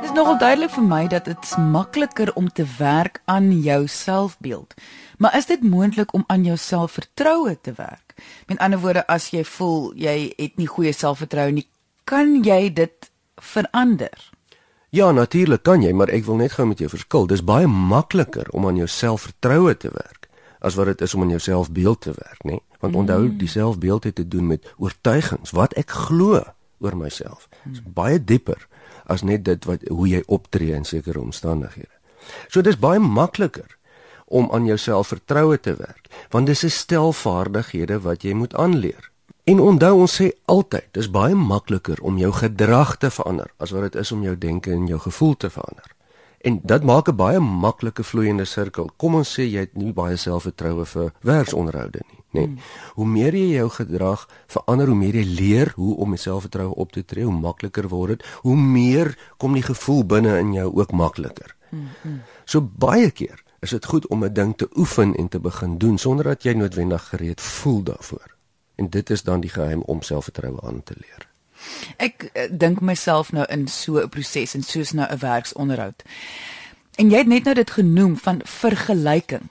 Dit 0.00 0.08
is 0.08 0.16
nogal 0.16 0.38
duidelik 0.40 0.72
vir 0.72 0.86
my 0.88 1.02
dat 1.12 1.28
dit 1.28 1.52
makliker 1.70 2.32
om 2.34 2.48
te 2.48 2.66
werk 2.78 3.20
aan 3.24 3.52
jou 3.60 3.86
selfbeeld. 3.86 4.74
Maar 5.18 5.36
is 5.36 5.46
dit 5.46 5.62
moontlik 5.62 6.12
om 6.14 6.24
aan 6.26 6.44
jou 6.44 6.56
selfvertroue 6.56 7.58
te 7.60 7.72
werk? 7.76 8.14
Met 8.46 8.58
ander 8.58 8.78
woorde, 8.78 9.06
as 9.06 9.30
jy 9.34 9.44
voel 9.44 9.92
jy 9.98 10.32
het 10.36 10.56
nie 10.56 10.68
goeie 10.70 10.92
selfvertroue 10.94 11.52
nie, 11.52 11.66
kan 12.06 12.38
jy 12.44 12.72
dit 12.72 13.10
verander? 13.42 14.30
Ja, 14.94 15.10
natuurlik 15.12 15.62
kan 15.62 15.82
jy, 15.82 15.90
maar 15.92 16.08
ek 16.14 16.24
wil 16.24 16.38
net 16.40 16.54
gou 16.54 16.64
met 16.70 16.78
jou 16.78 16.88
verskil. 16.88 17.26
Dis 17.28 17.44
baie 17.44 17.66
makliker 17.66 18.48
om 18.56 18.66
aan 18.70 18.78
jou 18.78 18.88
selfvertroue 18.88 19.74
te 19.76 19.90
werk 19.92 20.28
as 20.58 20.74
wat 20.74 20.88
dit 20.90 21.02
is 21.06 21.14
om 21.14 21.22
aan 21.22 21.34
jou 21.36 21.40
selfbeeld 21.40 22.00
te 22.02 22.12
werk, 22.16 22.40
nê? 22.42 22.56
Want 22.80 22.92
mm. 22.92 22.98
onthou, 22.98 23.28
die 23.38 23.50
selfbeeld 23.50 24.08
het 24.08 24.16
te 24.18 24.24
doen 24.28 24.46
met 24.46 24.66
oortuigings, 24.82 25.52
wat 25.54 25.76
ek 25.78 25.92
glo 26.08 26.40
oor 26.82 26.96
myself. 26.98 27.46
Dit 27.62 27.78
is 27.78 27.84
baie 27.94 28.18
dieper 28.18 28.66
as 29.06 29.22
net 29.22 29.44
dit 29.46 29.68
wat 29.70 29.86
hoe 29.86 30.08
jy 30.08 30.22
optree 30.26 30.74
in 30.74 30.86
sekere 30.86 31.20
omstandighede. 31.20 31.94
So 32.50 32.62
dis 32.66 32.78
baie 32.78 32.98
makliker 32.98 33.77
om 34.28 34.50
aan 34.52 34.64
jouself 34.64 35.08
vertroue 35.08 35.60
te 35.60 35.74
werk, 35.76 36.08
want 36.30 36.46
dis 36.46 36.64
'n 36.64 36.70
stel 36.70 37.12
vaardighede 37.12 38.00
wat 38.00 38.22
jy 38.22 38.32
moet 38.32 38.54
aanleer. 38.54 39.10
En 39.44 39.60
onthou 39.60 40.00
ons 40.00 40.20
sê 40.20 40.26
altyd, 40.44 40.88
dis 40.92 41.10
baie 41.10 41.34
makliker 41.34 42.00
om 42.04 42.18
jou 42.18 42.32
gedrag 42.32 42.96
te 42.96 43.10
verander 43.10 43.48
as 43.56 43.70
wat 43.70 43.82
dit 43.82 43.94
is 43.94 44.12
om 44.12 44.22
jou 44.22 44.38
denke 44.38 44.72
en 44.72 44.86
jou 44.86 44.98
gevoel 45.00 45.36
te 45.36 45.50
verander. 45.50 45.94
En 46.40 46.60
dit 46.62 46.84
maak 46.84 47.08
'n 47.08 47.16
baie 47.16 47.40
maklike 47.40 48.04
vloeiende 48.04 48.44
sirkel. 48.44 48.90
Kom 48.96 49.14
ons 49.14 49.38
sê 49.38 49.42
jy 49.42 49.60
het 49.60 49.76
nie 49.76 49.92
baie 49.92 50.16
selfvertroue 50.16 50.84
vir 50.84 51.12
werksonderhoude 51.20 52.00
nie. 52.10 52.18
nê. 52.32 52.46
Nee. 52.46 52.62
Hoe 52.94 53.06
meer 53.06 53.34
jy 53.34 53.56
jou 53.56 53.68
gedrag 53.68 54.28
verander, 54.46 54.86
hoe 54.86 54.96
meer 54.96 55.14
jy 55.14 55.24
leer 55.24 55.72
hoe 55.76 55.96
om 55.96 56.16
selfvertroue 56.16 56.74
op 56.74 56.92
te 56.92 57.04
tree, 57.04 57.24
hoe 57.24 57.40
makliker 57.40 57.88
word 57.88 58.08
dit, 58.08 58.26
hoe 58.42 58.56
meer 58.56 59.18
kom 59.36 59.52
die 59.52 59.62
gevoel 59.62 60.04
binne 60.04 60.38
in 60.38 60.52
jou 60.52 60.74
ook 60.74 60.92
makliker. 60.92 61.56
So 62.44 62.60
baie 62.60 63.10
keer 63.10 63.42
is 63.60 63.70
dit 63.70 63.84
goed 63.84 64.06
om 64.06 64.24
'n 64.24 64.32
ding 64.32 64.56
te 64.56 64.68
oefen 64.76 65.14
en 65.14 65.28
te 65.28 65.40
begin 65.40 65.78
doen 65.78 65.98
sonder 65.98 66.24
dat 66.24 66.42
jy 66.42 66.52
noodwendig 66.52 67.08
gereed 67.08 67.40
voel 67.40 67.82
daarvoor. 67.82 68.34
En 68.74 68.90
dit 68.90 69.10
is 69.10 69.22
dan 69.22 69.40
die 69.40 69.50
geheim 69.50 69.82
om 69.82 70.02
selfvertroue 70.02 70.60
aan 70.60 70.82
te 70.82 70.94
leer. 70.96 71.26
Ek 71.96 72.30
uh, 72.34 72.42
dink 72.50 72.80
myself 72.80 73.32
nou 73.32 73.46
in 73.48 73.68
so 73.68 73.98
'n 73.98 74.08
proses 74.08 74.54
en 74.54 74.62
soos 74.62 74.92
nou 74.92 75.08
'n 75.12 75.18
werksonderhoud. 75.18 76.02
En 76.94 77.10
jy 77.10 77.18
het 77.18 77.26
net 77.26 77.44
nou 77.44 77.54
dit 77.54 77.70
genoem 77.70 78.16
van 78.16 78.40
vergelyking. 78.44 79.48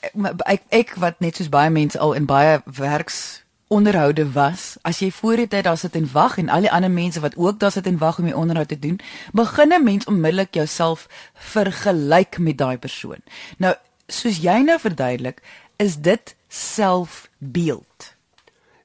Ek, 0.00 0.12
ek 0.44 0.62
ek 0.68 0.94
wat 0.94 1.20
net 1.20 1.36
soos 1.36 1.48
baie 1.48 1.70
mense 1.70 1.98
al 1.98 2.12
in 2.12 2.24
baie 2.24 2.62
werks 2.64 3.42
onderhoude 3.72 4.26
was, 4.34 4.76
as 4.84 5.00
jy 5.00 5.08
voor 5.16 5.40
die 5.40 5.48
tyd 5.48 5.64
daar 5.64 5.78
sit 5.80 5.96
en 5.96 6.08
wag 6.12 6.36
en 6.42 6.52
al 6.52 6.66
die 6.66 6.72
ander 6.72 6.92
mense 6.92 7.20
wat 7.24 7.36
ook 7.40 7.58
daar 7.62 7.72
sit 7.72 7.88
en 7.88 7.98
wag 7.98 8.18
om 8.20 8.28
die 8.28 8.36
onderhoud 8.36 8.68
te 8.68 8.78
doen, 8.78 9.00
begin 9.32 9.72
'n 9.72 9.84
mens 9.84 10.04
onmiddellik 10.04 10.54
jouself 10.54 11.08
vergelyk 11.34 12.38
met 12.38 12.58
daai 12.58 12.78
persoon. 12.78 13.22
Nou, 13.58 13.74
soos 14.06 14.38
jy 14.38 14.58
nou 14.62 14.78
verduidelik, 14.80 15.42
is 15.76 15.96
dit 15.96 16.36
selfbeeld. 16.48 18.14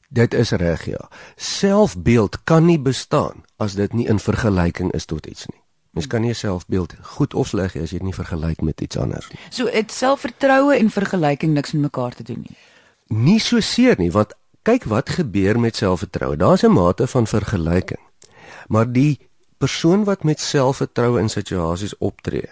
Dit 0.07 0.33
is 0.33 0.51
reg 0.51 0.85
ja. 0.85 1.09
Selfbeeld 1.35 2.43
kan 2.43 2.65
nie 2.65 2.79
bestaan 2.79 3.43
as 3.55 3.73
dit 3.73 3.93
nie 3.93 4.07
in 4.07 4.19
vergelyking 4.19 4.91
is 4.91 5.05
tot 5.05 5.25
iets 5.25 5.45
nie. 5.45 5.61
Mens 5.91 6.07
kan 6.07 6.21
nie 6.21 6.33
selfbeeld 6.33 6.93
goed 7.01 7.33
of 7.33 7.47
sleg 7.47 7.73
hê 7.73 7.81
as 7.81 7.91
jy 7.91 7.97
dit 7.97 8.07
nie 8.07 8.15
vergelyk 8.15 8.61
met 8.61 8.81
iets 8.81 8.97
anders 8.97 9.27
nie. 9.31 9.39
So 9.49 9.65
dit 9.71 9.91
selfvertroue 9.91 10.77
en 10.77 10.91
vergelyking 10.93 11.53
niks 11.53 11.73
met 11.73 11.81
mekaar 11.81 12.15
te 12.15 12.23
doen 12.23 12.43
nie. 12.45 12.57
Nie 13.07 13.39
so 13.39 13.59
seer 13.59 13.95
nie, 13.97 14.11
want 14.11 14.35
kyk 14.67 14.83
wat 14.91 15.09
gebeur 15.15 15.59
met 15.59 15.75
selfvertroue. 15.75 16.35
Daar's 16.35 16.63
'n 16.63 16.71
mate 16.71 17.07
van 17.07 17.27
vergelyking. 17.27 18.03
Maar 18.67 18.91
die 18.91 19.19
persoon 19.57 20.03
wat 20.03 20.23
met 20.23 20.39
selfvertroue 20.39 21.19
in 21.19 21.29
situasies 21.29 21.97
optree, 21.97 22.49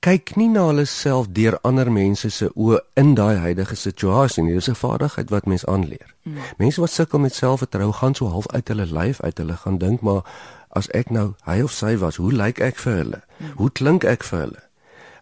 kyk 0.00 0.36
nie 0.36 0.48
na 0.48 0.66
hulle 0.66 0.84
self 0.84 1.26
deur 1.28 1.58
ander 1.60 1.92
mense 1.92 2.30
se 2.30 2.50
oë 2.54 2.80
in 2.94 3.14
daai 3.14 3.36
huidige 3.36 3.74
situasie 3.74 4.42
nie. 4.42 4.54
Dis 4.54 4.68
'n 4.68 4.74
vaardigheid 4.74 5.30
wat 5.30 5.46
mens 5.46 5.66
aanleer. 5.66 6.14
Mm. 6.22 6.36
Mense 6.56 6.80
wat 6.80 6.90
sukkel 6.90 7.18
met 7.18 7.34
selfvertroue 7.34 7.92
gaan 7.92 8.14
so 8.14 8.26
half 8.26 8.48
uit 8.48 8.68
hulle 8.68 8.86
lyf 8.86 9.20
uit. 9.20 9.38
Hulle 9.38 9.56
gaan 9.56 9.78
dink 9.78 10.00
maar 10.00 10.22
as 10.68 10.88
ek 10.90 11.10
nou 11.10 11.34
hy 11.44 11.62
of 11.62 11.72
sy 11.72 11.96
was, 11.96 12.16
hoe 12.16 12.32
lyk 12.32 12.60
ek 12.60 12.76
vir 12.76 12.92
hulle? 12.92 13.22
Mm. 13.38 13.46
Hoe 13.56 13.70
klink 13.70 14.04
ek 14.04 14.22
vir 14.24 14.38
hulle? 14.38 14.62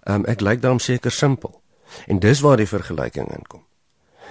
Um, 0.06 0.24
ek 0.24 0.40
lyk 0.40 0.60
daarom 0.60 0.78
seker 0.78 1.10
simpel. 1.10 1.62
En 2.06 2.18
dis 2.18 2.40
waar 2.40 2.56
die 2.56 2.68
vergelyking 2.68 3.28
inkom. 3.28 3.62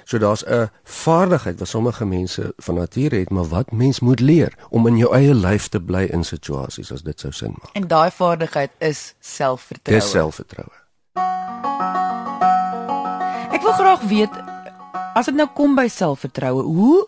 So 0.10 0.18
daar's 0.18 0.44
'n 0.46 0.70
vaardigheid 0.84 1.60
wat 1.60 1.68
sommige 1.68 2.06
mense 2.06 2.54
van 2.58 2.76
nature 2.76 3.16
het, 3.16 3.30
maar 3.30 3.48
wat 3.48 3.72
mens 3.72 4.00
moet 4.00 4.20
leer 4.20 4.54
om 4.70 4.88
in 4.88 4.98
jou 4.98 5.14
eie 5.14 5.34
lyf 5.34 5.68
te 5.68 5.82
bly 5.82 6.04
in 6.04 6.24
situasies 6.24 6.92
as 6.92 7.02
dit 7.02 7.20
sou 7.20 7.32
sin 7.34 7.54
maak. 7.62 7.70
En 7.74 7.88
daai 7.88 8.12
vaardigheid 8.12 8.72
is 8.78 9.16
selfvertroue. 9.20 10.00
Dis 10.00 10.10
selfvertroue. 10.10 10.74
Ek 13.52 13.62
wil 13.62 13.72
graag 13.72 14.02
weet 14.02 14.30
as 15.14 15.26
dit 15.26 15.36
nou 15.36 15.50
kom 15.54 15.76
by 15.76 15.88
selfvertroue, 15.88 16.64
hoe 16.64 17.08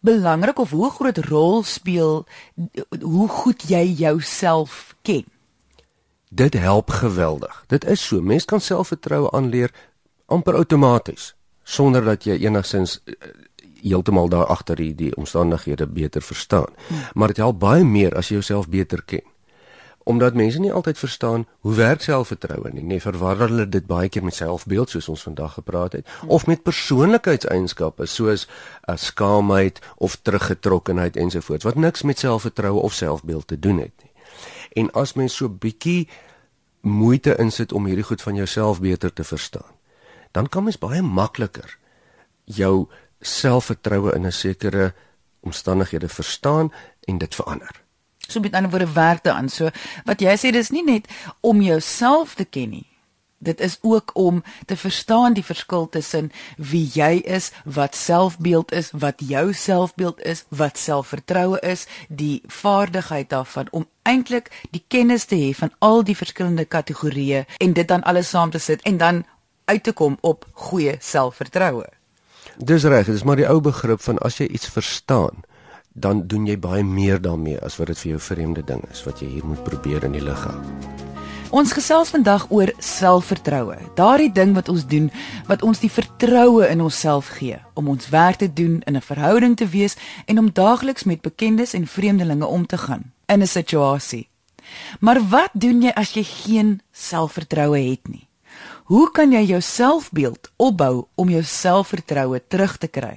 belangrik 0.00 0.58
of 0.58 0.70
hoe 0.70 0.90
groot 0.90 1.18
rol 1.18 1.62
speel 1.62 2.26
hoe 3.00 3.28
goed 3.28 3.62
jy 3.68 3.84
jouself 3.84 4.94
ken? 5.02 5.24
Dit 6.28 6.54
help 6.54 6.90
geweldig. 6.90 7.64
Dit 7.66 7.84
is 7.84 8.06
so. 8.06 8.20
Mens 8.20 8.44
kan 8.44 8.60
selfvertroue 8.60 9.30
aanleer 9.30 9.70
amper 10.26 10.54
outomaties 10.54 11.35
sonder 11.66 12.04
dat 12.06 12.24
jy 12.24 12.38
enigsins 12.46 13.00
uh, 13.04 13.14
heeltemal 13.82 14.28
daar 14.30 14.46
agter 14.46 14.78
die, 14.78 14.92
die 14.94 15.14
omstandighede 15.16 15.86
beter 15.86 16.22
verstaan. 16.22 16.70
Hmm. 16.86 17.02
Maar 17.14 17.34
dit 17.34 17.42
help 17.42 17.58
baie 17.60 17.84
meer 17.84 18.14
as 18.16 18.30
jy 18.30 18.38
jouself 18.38 18.68
beter 18.70 19.02
ken. 19.04 19.24
Omdat 20.06 20.38
mense 20.38 20.60
nie 20.62 20.70
altyd 20.72 20.98
verstaan 20.98 21.46
hoe 21.66 21.74
werk 21.74 22.02
selfvertroue 22.02 22.70
nie. 22.72 22.84
Nee, 22.86 23.02
verwar 23.02 23.40
hulle 23.42 23.66
dit 23.68 23.86
baie 23.86 24.08
keer 24.08 24.22
met 24.24 24.38
selfbeeld 24.38 24.94
soos 24.94 25.08
ons 25.10 25.22
vandag 25.26 25.58
gepraat 25.58 25.98
het 25.98 26.06
hmm. 26.06 26.30
of 26.38 26.46
met 26.46 26.62
persoonlikheidseienskappe 26.62 28.06
soos 28.06 28.46
uh, 28.46 28.50
eh, 28.92 28.96
skaamheid 28.96 29.82
of 29.96 30.18
teruggetrokkenheid 30.22 31.16
ensovoorts 31.16 31.66
wat 31.66 31.74
niks 31.82 32.06
met 32.06 32.22
selfvertroue 32.22 32.80
of 32.80 32.94
selfbeeld 32.94 33.46
te 33.46 33.58
doen 33.58 33.82
het 33.82 33.94
nie. 34.02 34.12
En 34.82 34.92
as 34.92 35.16
mens 35.18 35.34
so 35.34 35.48
bietjie 35.50 36.06
moeite 36.86 37.34
insit 37.42 37.72
om 37.72 37.86
hierdie 37.90 38.06
goed 38.06 38.22
van 38.22 38.38
jouself 38.38 38.80
beter 38.80 39.12
te 39.12 39.24
verstaan 39.24 39.75
dan 40.36 40.48
kan 40.52 40.66
mens 40.68 40.78
baie 40.78 41.02
makliker 41.02 41.78
jou 42.44 42.88
selfvertroue 43.20 44.12
in 44.14 44.26
'n 44.26 44.32
sekere 44.32 44.94
omstandighede 45.40 46.08
verstaan 46.08 46.72
en 47.04 47.18
dit 47.18 47.34
verander. 47.34 47.82
So 48.28 48.40
met 48.40 48.52
ander 48.52 48.70
woorde 48.70 48.92
werk 48.92 49.22
daaraan. 49.22 49.48
So 49.48 49.70
wat 50.04 50.20
jy 50.20 50.36
sê 50.36 50.50
dis 50.52 50.70
nie 50.70 50.84
net 50.84 51.08
om 51.40 51.62
jouself 51.62 52.34
te 52.34 52.44
ken 52.44 52.70
nie. 52.70 52.86
Dit 53.38 53.60
is 53.60 53.78
ook 53.80 54.10
om 54.14 54.42
te 54.66 54.76
verstaan 54.76 55.32
die 55.32 55.44
verskil 55.44 55.88
tussen 55.88 56.32
wie 56.56 56.90
jy 56.92 57.20
is, 57.24 57.52
wat 57.64 57.94
selfbeeld 57.94 58.72
is, 58.72 58.90
wat 58.92 59.14
jou 59.20 59.52
selfbeeld 59.52 60.20
is, 60.20 60.44
wat 60.48 60.78
selfvertroue 60.78 61.60
is, 61.60 61.86
die 62.08 62.42
vaardigheid 62.46 63.28
daarvan 63.28 63.68
om 63.70 63.88
eintlik 64.02 64.50
die 64.70 64.84
kennis 64.88 65.24
te 65.24 65.36
hê 65.36 65.54
van 65.54 65.72
al 65.78 66.02
die 66.02 66.16
verskillende 66.16 66.64
kategorieë 66.64 67.44
en 67.58 67.72
dit 67.72 67.88
dan 67.88 68.02
alles 68.02 68.28
saam 68.28 68.50
te 68.50 68.58
sit 68.58 68.82
en 68.82 68.96
dan 68.96 69.24
uit 69.66 69.82
te 69.82 69.92
kom 69.92 70.18
op 70.20 70.46
goeie 70.52 70.96
selfvertroue. 71.00 71.86
Dis 72.56 72.84
reg, 72.84 73.06
dis 73.06 73.24
maar 73.24 73.36
die 73.36 73.48
ou 73.48 73.60
begrip 73.60 74.00
van 74.00 74.18
as 74.24 74.38
jy 74.40 74.46
iets 74.46 74.70
verstaan, 74.72 75.44
dan 75.92 76.26
doen 76.28 76.46
jy 76.46 76.58
baie 76.60 76.84
meer 76.84 77.20
daarmee 77.20 77.58
as 77.64 77.76
wat 77.80 77.90
dit 77.92 77.98
vir 77.98 78.10
jou 78.10 78.20
vreemde 78.20 78.62
ding 78.64 78.82
is 78.92 79.02
wat 79.04 79.20
jy 79.20 79.28
hier 79.28 79.44
moet 79.44 79.64
probeer 79.64 80.04
in 80.04 80.16
die 80.16 80.24
lig 80.24 80.44
hou. 80.44 80.56
Ons 81.56 81.72
gesels 81.72 82.10
vandag 82.10 82.48
oor 82.50 82.72
selfvertroue. 82.82 83.76
Daardie 83.96 84.32
ding 84.32 84.52
wat 84.56 84.68
ons 84.68 84.84
doen 84.86 85.06
wat 85.46 85.62
ons 85.62 85.80
die 85.80 85.90
vertroue 85.90 86.66
in 86.68 86.82
onsself 86.82 87.30
gee 87.38 87.60
om 87.78 87.88
ons 87.88 88.10
werk 88.10 88.42
te 88.42 88.52
doen, 88.52 88.82
in 88.86 88.96
'n 88.96 89.00
verhouding 89.00 89.56
te 89.56 89.66
wees 89.66 89.96
en 90.26 90.38
om 90.38 90.52
daagliks 90.52 91.04
met 91.04 91.20
bekendes 91.20 91.72
en 91.72 91.86
vreemdelinge 91.86 92.46
om 92.46 92.66
te 92.66 92.78
gaan 92.78 93.12
in 93.26 93.42
'n 93.42 93.46
situasie. 93.46 94.28
Maar 95.00 95.28
wat 95.28 95.50
doen 95.52 95.82
jy 95.82 95.92
as 95.94 96.12
jy 96.12 96.24
geen 96.24 96.80
selfvertroue 96.92 97.78
het 97.90 98.08
nie? 98.08 98.25
Hoe 98.86 99.10
kan 99.10 99.32
jy 99.34 99.40
jou 99.42 99.58
selfbeeld 99.60 100.52
opbou 100.62 101.08
om 101.18 101.30
jou 101.30 101.40
selfvertroue 101.42 102.38
terug 102.46 102.76
te 102.78 102.86
kry? 102.86 103.16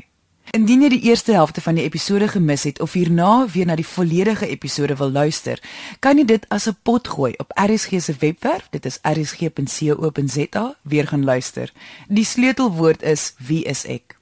Indien 0.58 0.82
jy 0.82 0.88
die 0.96 1.04
eerste 1.12 1.36
helfte 1.38 1.62
van 1.62 1.78
die 1.78 1.84
episode 1.86 2.26
gemis 2.34 2.64
het 2.66 2.80
of 2.82 2.96
hierna 2.98 3.46
weer 3.54 3.68
na 3.70 3.76
die 3.78 3.86
volledige 3.86 4.48
episode 4.50 4.96
wil 4.98 5.12
luister, 5.14 5.62
kan 6.02 6.18
jy 6.18 6.26
dit 6.26 6.48
as 6.50 6.66
'n 6.66 6.74
pot 6.82 7.08
gooi 7.08 7.36
op 7.38 7.54
RSG 7.54 8.02
se 8.02 8.16
webwerf, 8.20 8.66
dit 8.72 8.86
is 8.86 8.98
rsg.co.za, 9.04 10.76
weer 10.82 11.08
gaan 11.08 11.24
luister. 11.24 11.74
Die 12.08 12.26
sleutelwoord 12.26 13.04
is 13.04 13.34
wie 13.38 13.64
is 13.64 13.86
ek? 13.86 14.18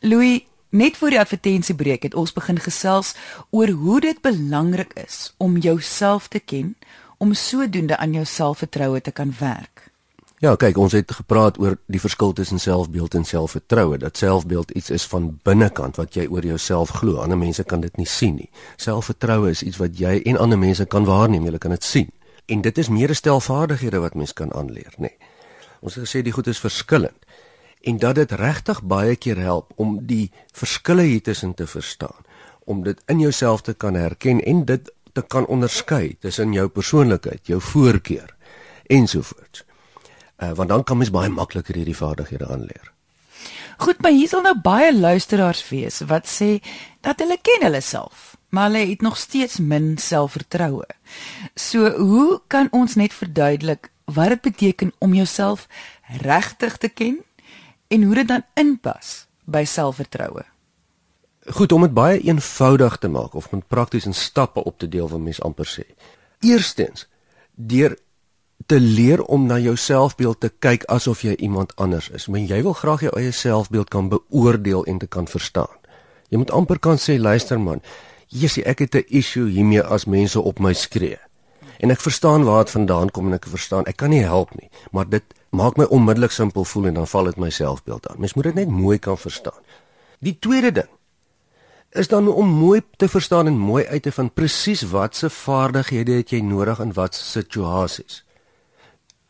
Louis, 0.00 0.46
net 0.70 0.96
voor 0.96 1.10
die 1.10 1.20
advertensiebreek 1.20 2.02
het 2.02 2.14
ons 2.14 2.32
begin 2.32 2.60
gesels 2.60 3.14
oor 3.50 3.68
hoe 3.68 4.00
dit 4.00 4.20
belangrik 4.20 4.92
is 4.94 5.34
om 5.38 5.58
jouself 5.58 6.28
te 6.28 6.38
ken 6.38 6.76
om 7.18 7.34
sodoende 7.34 7.96
aan 7.96 8.12
jou 8.12 8.24
selfvertroue 8.24 9.00
te 9.00 9.10
kan 9.10 9.34
werk. 9.38 9.75
Ja, 10.44 10.50
kyk, 10.60 10.76
ons 10.76 10.92
het 10.92 11.14
gepraat 11.16 11.56
oor 11.56 11.78
die 11.88 12.00
verskil 12.00 12.34
tussen 12.36 12.58
selfbeeld 12.60 13.14
en 13.16 13.24
selfvertroue. 13.24 13.96
Dat 13.98 14.18
selfbeeld 14.20 14.70
iets 14.70 14.90
is 14.90 15.06
van 15.08 15.30
binnekant 15.48 15.96
wat 15.96 16.14
jy 16.14 16.26
oor 16.28 16.44
jouself 16.44 16.90
glo. 16.98 17.22
Ander 17.24 17.38
mense 17.40 17.64
kan 17.64 17.80
dit 17.80 17.96
nie 17.96 18.06
sien 18.06 18.34
nie. 18.36 18.50
Selfvertroue 18.76 19.48
is 19.50 19.62
iets 19.64 19.80
wat 19.80 19.96
jy 19.96 20.18
en 20.28 20.36
ander 20.36 20.60
mense 20.60 20.84
kan 20.92 21.08
waarneem, 21.08 21.46
jy 21.48 21.58
kan 21.58 21.72
dit 21.72 21.84
sien. 21.84 22.10
En 22.52 22.60
dit 22.60 22.78
is 22.78 22.92
meer 22.92 23.10
'n 23.10 23.14
stel 23.14 23.40
vaardighede 23.40 23.98
wat 23.98 24.14
mens 24.14 24.32
kan 24.32 24.52
aanleer, 24.52 24.92
nê. 24.98 25.08
Nee. 25.08 25.16
Ons 25.80 25.94
het 25.94 26.04
gesê 26.04 26.22
die 26.22 26.32
goed 26.32 26.46
is 26.46 26.60
verskillend 26.60 27.24
en 27.80 27.98
dat 27.98 28.14
dit 28.14 28.32
regtig 28.32 28.82
baie 28.82 29.16
keer 29.16 29.38
help 29.38 29.72
om 29.76 30.06
die 30.06 30.30
verskille 30.52 31.02
hier 31.02 31.22
tussen 31.22 31.54
te 31.54 31.66
verstaan, 31.66 32.24
om 32.64 32.82
dit 32.82 33.02
in 33.06 33.20
jouself 33.20 33.60
te 33.60 33.74
kan 33.74 33.94
herken 33.94 34.44
en 34.44 34.64
dit 34.64 34.92
te 35.12 35.22
kan 35.22 35.46
onderskei 35.46 36.16
tussen 36.20 36.52
jou 36.52 36.68
persoonlikheid, 36.68 37.46
jou 37.46 37.60
voorkeur 37.60 38.36
ensovoorts 38.86 39.65
uh, 40.42 40.52
want 40.52 40.68
dan 40.68 40.84
kan 40.84 40.98
mens 40.98 41.10
baie 41.10 41.28
makliker 41.28 41.74
hierdie 41.74 41.96
vaardighede 41.96 42.46
aanleer. 42.46 42.92
Goed, 43.76 44.00
maar 44.00 44.14
hier 44.16 44.28
sal 44.28 44.40
nou 44.44 44.54
baie 44.60 44.92
luisteraars 44.94 45.60
wees 45.68 46.00
wat 46.08 46.28
sê 46.28 46.56
dat 47.04 47.20
hulle 47.20 47.36
ken 47.42 47.66
hulle 47.68 47.82
self, 47.84 48.34
maar 48.48 48.70
hulle 48.70 48.86
het 48.88 49.04
nog 49.04 49.18
steeds 49.20 49.58
min 49.60 49.96
selfvertroue. 50.00 50.86
So, 51.54 51.90
hoe 51.98 52.40
kan 52.48 52.72
ons 52.72 52.96
net 52.96 53.12
verduidelik 53.12 53.90
wat 54.04 54.32
dit 54.32 54.40
beteken 54.40 54.92
om 54.98 55.14
jouself 55.14 55.68
regtig 56.22 56.76
te 56.76 56.88
ken 56.88 57.20
en 57.88 58.02
hoe 58.02 58.14
dit 58.14 58.28
dan 58.28 58.46
inpas 58.54 59.26
by 59.44 59.64
selfvertroue? 59.64 60.46
Goed, 61.46 61.72
om 61.72 61.84
dit 61.84 61.94
baie 61.94 62.18
eenvoudig 62.20 62.96
te 62.98 63.08
maak 63.08 63.34
of 63.34 63.52
om 63.52 63.62
prakties 63.62 64.06
in 64.06 64.14
stappe 64.14 64.64
op 64.64 64.78
te 64.78 64.88
deel 64.88 65.08
wat 65.08 65.20
mens 65.20 65.42
amper 65.42 65.68
sê. 65.68 65.84
Eerstens, 66.40 67.06
deur 67.54 67.98
te 68.66 68.80
leer 68.80 69.22
om 69.22 69.46
na 69.46 69.58
jou 69.58 69.76
selfbeeld 69.76 70.40
te 70.40 70.50
kyk 70.58 70.84
asof 70.90 71.22
jy 71.22 71.36
iemand 71.38 71.74
anders 71.76 72.08
is. 72.10 72.26
Maar 72.26 72.40
jy 72.40 72.62
wil 72.66 72.74
graag 72.74 73.06
jou 73.06 73.12
eie 73.18 73.30
selfbeeld 73.32 73.90
kan 73.94 74.08
beoordeel 74.10 74.84
en 74.84 74.98
te 74.98 75.06
kan 75.06 75.28
verstaan. 75.30 75.70
Jy 76.28 76.42
moet 76.42 76.50
amper 76.50 76.78
kan 76.82 76.98
sê, 76.98 77.18
luister 77.18 77.60
man, 77.62 77.82
Jessie, 78.26 78.64
ek 78.64 78.78
het 78.78 78.94
'n 78.94 79.04
issue 79.08 79.48
hiermee 79.48 79.82
as 79.82 80.04
mense 80.04 80.40
op 80.40 80.58
my 80.58 80.72
skree. 80.72 81.18
En 81.78 81.90
ek 81.90 82.00
verstaan 82.00 82.44
waar 82.44 82.64
dit 82.64 82.70
vandaan 82.70 83.10
kom 83.10 83.26
en 83.26 83.34
ek 83.34 83.46
verstaan, 83.46 83.84
ek 83.86 83.96
kan 83.96 84.10
nie 84.10 84.22
help 84.22 84.54
nie, 84.54 84.70
maar 84.90 85.08
dit 85.08 85.22
maak 85.50 85.76
my 85.76 85.84
onmiddellik 85.84 86.30
simpel 86.30 86.64
voel 86.64 86.86
en 86.86 86.94
dan 86.94 87.06
val 87.06 87.24
dit 87.24 87.36
my 87.36 87.50
selfbeeld 87.50 88.08
aan. 88.08 88.16
Mens 88.18 88.34
moet 88.34 88.44
dit 88.44 88.54
net 88.54 88.68
mooi 88.68 88.98
kan 88.98 89.18
verstaan. 89.18 89.62
Die 90.18 90.36
tweede 90.38 90.72
ding 90.72 90.88
is 91.90 92.08
dan 92.08 92.28
om 92.28 92.46
mooi 92.46 92.82
te 92.96 93.08
verstaan 93.08 93.46
en 93.46 93.58
mooi 93.58 93.86
uit 93.86 94.02
te 94.02 94.12
vind 94.12 94.34
presies 94.34 94.82
watse 94.82 95.30
vaardighede 95.30 96.12
het 96.12 96.30
jy 96.30 96.40
nodig 96.40 96.80
in 96.80 96.92
watter 96.92 97.22
situasies 97.22 98.25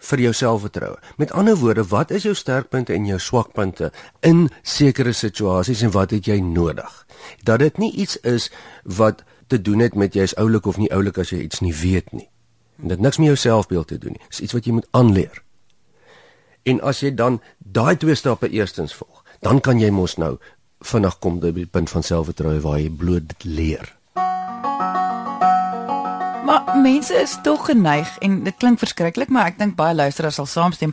vir 0.06 0.22
jou 0.26 0.32
selfvertroue. 0.34 0.98
Met 1.16 1.32
ander 1.32 1.56
woorde, 1.56 1.84
wat 1.90 2.10
is 2.10 2.26
jou 2.26 2.34
sterkpunte 2.34 2.94
en 2.94 3.06
jou 3.06 3.18
swakpunte 3.20 3.90
in 4.20 4.46
sekere 4.62 5.12
situasies 5.12 5.82
en 5.86 5.94
wat 5.94 6.14
het 6.14 6.28
jy 6.30 6.40
nodig? 6.40 6.92
Dat 7.44 7.62
dit 7.64 7.78
nie 7.78 7.92
iets 7.92 8.20
is 8.20 8.50
wat 8.84 9.24
te 9.46 9.60
doen 9.62 9.82
het 9.84 9.94
met 9.94 10.14
jy 10.14 10.26
is 10.26 10.36
oulik 10.36 10.66
of 10.66 10.78
nie 10.78 10.90
oulik 10.94 11.18
as 11.18 11.30
jy 11.30 11.44
iets 11.46 11.62
nie 11.62 11.74
weet 11.74 12.12
nie. 12.12 12.28
En 12.82 12.92
dit 12.92 13.00
niks 13.00 13.18
met 13.18 13.30
jou 13.32 13.36
selfbeeld 13.36 13.88
te 13.88 13.98
doen 13.98 14.16
nie. 14.16 14.24
Dis 14.28 14.40
iets 14.46 14.56
wat 14.56 14.66
jy 14.66 14.76
moet 14.76 14.88
aanleer. 14.90 15.42
En 16.66 16.80
as 16.82 17.00
jy 17.00 17.12
dan 17.14 17.40
daai 17.58 17.96
twee 17.96 18.14
stappe 18.18 18.50
eerstens 18.50 18.94
volg, 18.94 19.22
dan 19.40 19.60
kan 19.62 19.80
jy 19.80 19.92
mos 19.94 20.16
nou 20.18 20.36
vinnig 20.86 21.18
kom 21.22 21.38
by 21.40 21.52
die 21.54 21.66
punt 21.66 21.90
van 21.90 22.04
selfvertroue 22.04 22.60
waar 22.64 22.80
jy 22.82 22.90
bloot 22.90 23.32
leer. 23.44 23.92
Maar 26.46 26.78
mense 26.78 27.14
is 27.14 27.38
tog 27.42 27.64
geneig 27.66 28.18
en 28.18 28.44
dit 28.44 28.54
klink 28.56 28.78
verskriklik, 28.78 29.30
maar 29.34 29.48
ek 29.50 29.56
dink 29.58 29.74
baie 29.74 29.96
luisteraars 29.98 30.36
sal 30.38 30.46
saamstem 30.46 30.92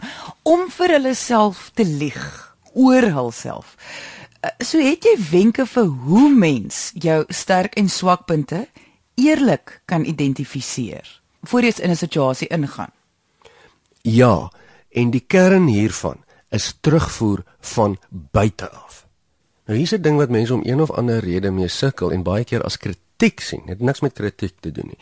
om 0.50 0.64
vir 0.74 0.96
hulle 0.96 1.12
self 1.14 1.68
te 1.78 1.86
lieg 1.86 2.22
oor 2.74 3.06
hulself. 3.14 3.76
Eh, 4.42 4.50
so 4.66 4.82
het 4.82 5.06
jy 5.06 5.14
wenke 5.30 5.68
vir 5.70 5.92
hoe 6.08 6.32
mens 6.34 6.80
jou 6.98 7.20
sterk 7.30 7.78
en 7.78 7.90
swakpunte 7.90 8.64
eerlik 9.14 9.76
kan 9.86 10.08
identifiseer 10.10 11.06
voor 11.46 11.70
jy 11.70 11.74
in 11.84 11.92
'n 11.92 12.02
situasie 12.02 12.48
ingaan. 12.48 12.92
Ja, 14.02 14.50
en 14.90 15.12
die 15.12 15.24
kern 15.28 15.68
hiervan 15.68 16.24
is 16.50 16.78
terugvoer 16.82 17.44
van 17.60 17.98
buite 18.10 18.72
af. 18.72 19.06
Nou 19.66 19.78
hier's 19.78 19.94
'n 19.94 20.02
ding 20.02 20.18
wat 20.18 20.30
mense 20.30 20.54
om 20.54 20.66
een 20.66 20.82
of 20.82 20.92
ander 20.92 21.20
rede 21.20 21.52
mee 21.52 21.68
sukkel 21.68 22.12
en 22.12 22.24
baie 22.24 22.44
keer 22.44 22.64
as 22.64 22.78
kritiek 22.78 23.40
sien. 23.40 23.62
Dit 23.66 23.70
het 23.78 23.80
niks 23.80 24.00
met 24.00 24.14
kritiek 24.14 24.54
te 24.60 24.72
doen 24.72 24.88
nie. 24.88 24.98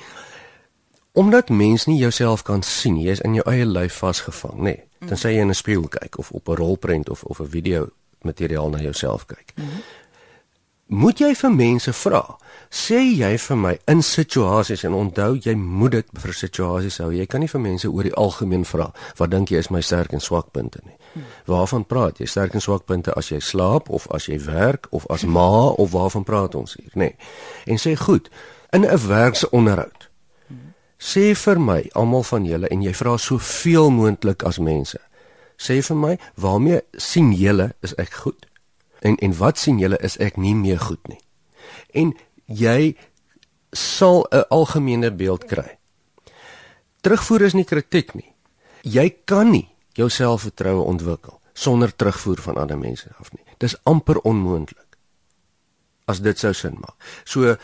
Omdat 1.13 1.49
mens 1.49 1.85
nie 1.85 1.97
jouself 1.97 2.41
kan 2.41 2.61
sien, 2.63 2.95
jy 2.97 3.11
is 3.11 3.21
in 3.27 3.33
jou 3.35 3.43
eie 3.51 3.65
lyf 3.65 3.97
vasgevang, 3.99 4.59
nê. 4.59 4.63
Nee, 4.63 5.09
tensy 5.09 5.33
jy 5.35 5.41
in 5.41 5.49
'n 5.49 5.57
spieël 5.57 5.87
kyk 5.87 6.17
of 6.17 6.31
op 6.31 6.47
'n 6.49 6.55
rolprent 6.55 7.09
of 7.09 7.23
of 7.23 7.39
'n 7.39 7.49
video 7.49 7.89
materiaal 8.21 8.69
na 8.69 8.79
jouself 8.79 9.25
kyk. 9.25 9.53
Moet 10.85 11.19
jy 11.19 11.35
vir 11.35 11.51
mense 11.51 11.93
vra? 11.93 12.37
Sê 12.69 12.99
jy 13.15 13.37
vir 13.37 13.57
my 13.57 13.77
in 13.87 14.01
situasies 14.01 14.83
en 14.83 14.93
onthou 14.93 15.37
jy 15.39 15.53
moet 15.55 15.91
dit 15.91 16.07
vir 16.13 16.33
situasies 16.33 16.97
hou. 16.97 17.11
Jy 17.11 17.25
kan 17.25 17.39
nie 17.39 17.47
vir 17.47 17.61
mense 17.61 17.87
oor 17.89 18.03
die 18.03 18.13
algemeen 18.13 18.65
vra 18.65 18.93
wat 19.17 19.31
dink 19.31 19.49
jy 19.49 19.57
is 19.57 19.69
my 19.69 19.81
sterk 19.81 20.13
en 20.13 20.19
swak 20.19 20.51
punte 20.51 20.79
nie. 20.83 20.97
Waarvan 21.45 21.85
praat 21.85 22.17
jy? 22.17 22.25
Sterk 22.25 22.53
en 22.53 22.61
swak 22.61 22.85
punte 22.85 23.13
as 23.13 23.29
jy 23.29 23.39
slaap 23.39 23.89
of 23.89 24.07
as 24.11 24.25
jy 24.25 24.39
werk 24.45 24.87
of 24.91 25.07
as 25.09 25.23
ma 25.23 25.67
of 25.69 25.91
waarvan 25.91 26.23
praat 26.23 26.55
ons 26.55 26.73
hier, 26.73 26.91
nê? 26.93 26.99
Nee. 26.99 27.15
En 27.65 27.77
sê 27.77 27.95
goed, 27.95 28.29
in 28.71 28.85
'n 28.85 29.07
werksonderhoud 29.07 30.00
Sê 31.01 31.31
vir 31.33 31.57
my, 31.59 31.79
almal 31.97 32.23
van 32.29 32.45
julle 32.45 32.69
en 32.69 32.83
jy 32.85 32.93
vra 32.93 33.15
soveel 33.17 33.89
moontlik 33.89 34.45
as 34.45 34.59
mense. 34.61 34.99
Sê 35.57 35.79
vir 35.81 35.97
my, 35.97 36.13
waarmee 36.37 36.83
sien 36.97 37.31
julle 37.33 37.71
is 37.81 37.95
ek 37.97 38.13
goed? 38.21 38.45
En 39.01 39.17
en 39.17 39.33
wat 39.39 39.57
sien 39.57 39.79
julle 39.81 39.97
is 40.05 40.19
ek 40.21 40.37
nie 40.37 40.53
meer 40.53 40.77
goed 40.79 41.01
nie? 41.09 41.17
En 41.97 42.13
jy 42.45 42.93
sal 43.73 44.27
'n 44.31 44.45
algemene 44.49 45.11
beeld 45.11 45.45
kry. 45.49 45.77
Terugvoer 47.01 47.41
is 47.41 47.53
nie 47.53 47.65
kritiek 47.65 48.13
nie. 48.13 48.33
Jy 48.83 49.09
kan 49.25 49.51
nie 49.51 49.69
jou 49.93 50.09
selfvertroue 50.09 50.83
ontwikkel 50.85 51.41
sonder 51.53 51.95
terugvoer 51.95 52.41
van 52.41 52.57
ander 52.57 52.77
mense 52.77 53.09
af 53.19 53.31
nie. 53.33 53.43
Dis 53.57 53.75
amper 53.83 54.19
onmoontlik. 54.19 54.97
As 56.05 56.19
dit 56.19 56.39
sou 56.39 56.53
sin 56.53 56.77
maak. 56.79 56.95
So, 57.23 57.55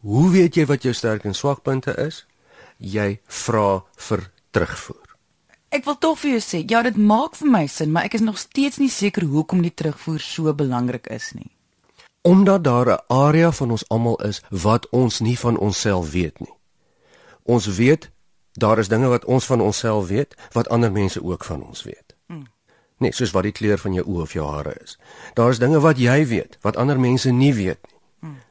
hoe 0.00 0.30
weet 0.30 0.56
jy 0.56 0.66
wat 0.66 0.82
jou 0.82 0.92
sterk 0.94 1.24
en 1.24 1.34
swak 1.34 1.62
punte 1.62 1.94
is? 1.96 2.26
Jy 2.80 3.20
vra 3.26 3.84
vir 4.08 4.26
terugvoer. 4.50 5.06
Ek 5.70 5.84
wil 5.86 5.98
tog 6.02 6.18
vir 6.18 6.32
jou 6.32 6.42
sê, 6.42 6.64
ja, 6.66 6.82
dit 6.82 6.96
maak 6.98 7.36
vir 7.38 7.50
my 7.50 7.66
sin, 7.70 7.92
maar 7.94 8.08
ek 8.08 8.16
is 8.18 8.24
nog 8.26 8.40
steeds 8.40 8.80
nie 8.82 8.90
seker 8.90 9.28
hoekom 9.30 9.62
die 9.62 9.74
terugvoer 9.74 10.18
so 10.18 10.54
belangrik 10.56 11.06
is 11.14 11.30
nie. 11.36 11.52
Omdat 12.26 12.64
daar 12.64 12.88
'n 12.90 13.04
area 13.08 13.52
van 13.52 13.70
ons 13.70 13.88
almal 13.88 14.16
is 14.22 14.42
wat 14.50 14.88
ons 14.90 15.20
nie 15.20 15.38
van 15.38 15.56
onsself 15.58 16.10
weet 16.10 16.40
nie. 16.40 16.54
Ons 17.44 17.66
weet 17.66 18.10
daar 18.52 18.78
is 18.78 18.88
dinge 18.88 19.08
wat 19.08 19.24
ons 19.24 19.46
van 19.46 19.60
onsself 19.60 20.08
weet 20.08 20.34
wat 20.52 20.68
ander 20.68 20.92
mense 20.92 21.22
ook 21.22 21.44
van 21.44 21.62
ons 21.62 21.82
weet. 21.82 22.16
Hmm. 22.26 22.46
Nee, 22.98 23.12
soos 23.12 23.30
wat 23.30 23.42
die 23.42 23.52
kleur 23.52 23.78
van 23.78 23.92
jou 23.92 24.06
oë 24.06 24.22
of 24.22 24.32
jou 24.32 24.50
hare 24.50 24.74
is. 24.82 24.98
Daar 25.34 25.50
is 25.50 25.58
dinge 25.58 25.80
wat 25.80 25.98
jy 25.98 26.26
weet 26.26 26.58
wat 26.60 26.76
ander 26.76 27.00
mense 27.00 27.30
nie 27.30 27.54
weet 27.54 27.78
nie 27.88 27.99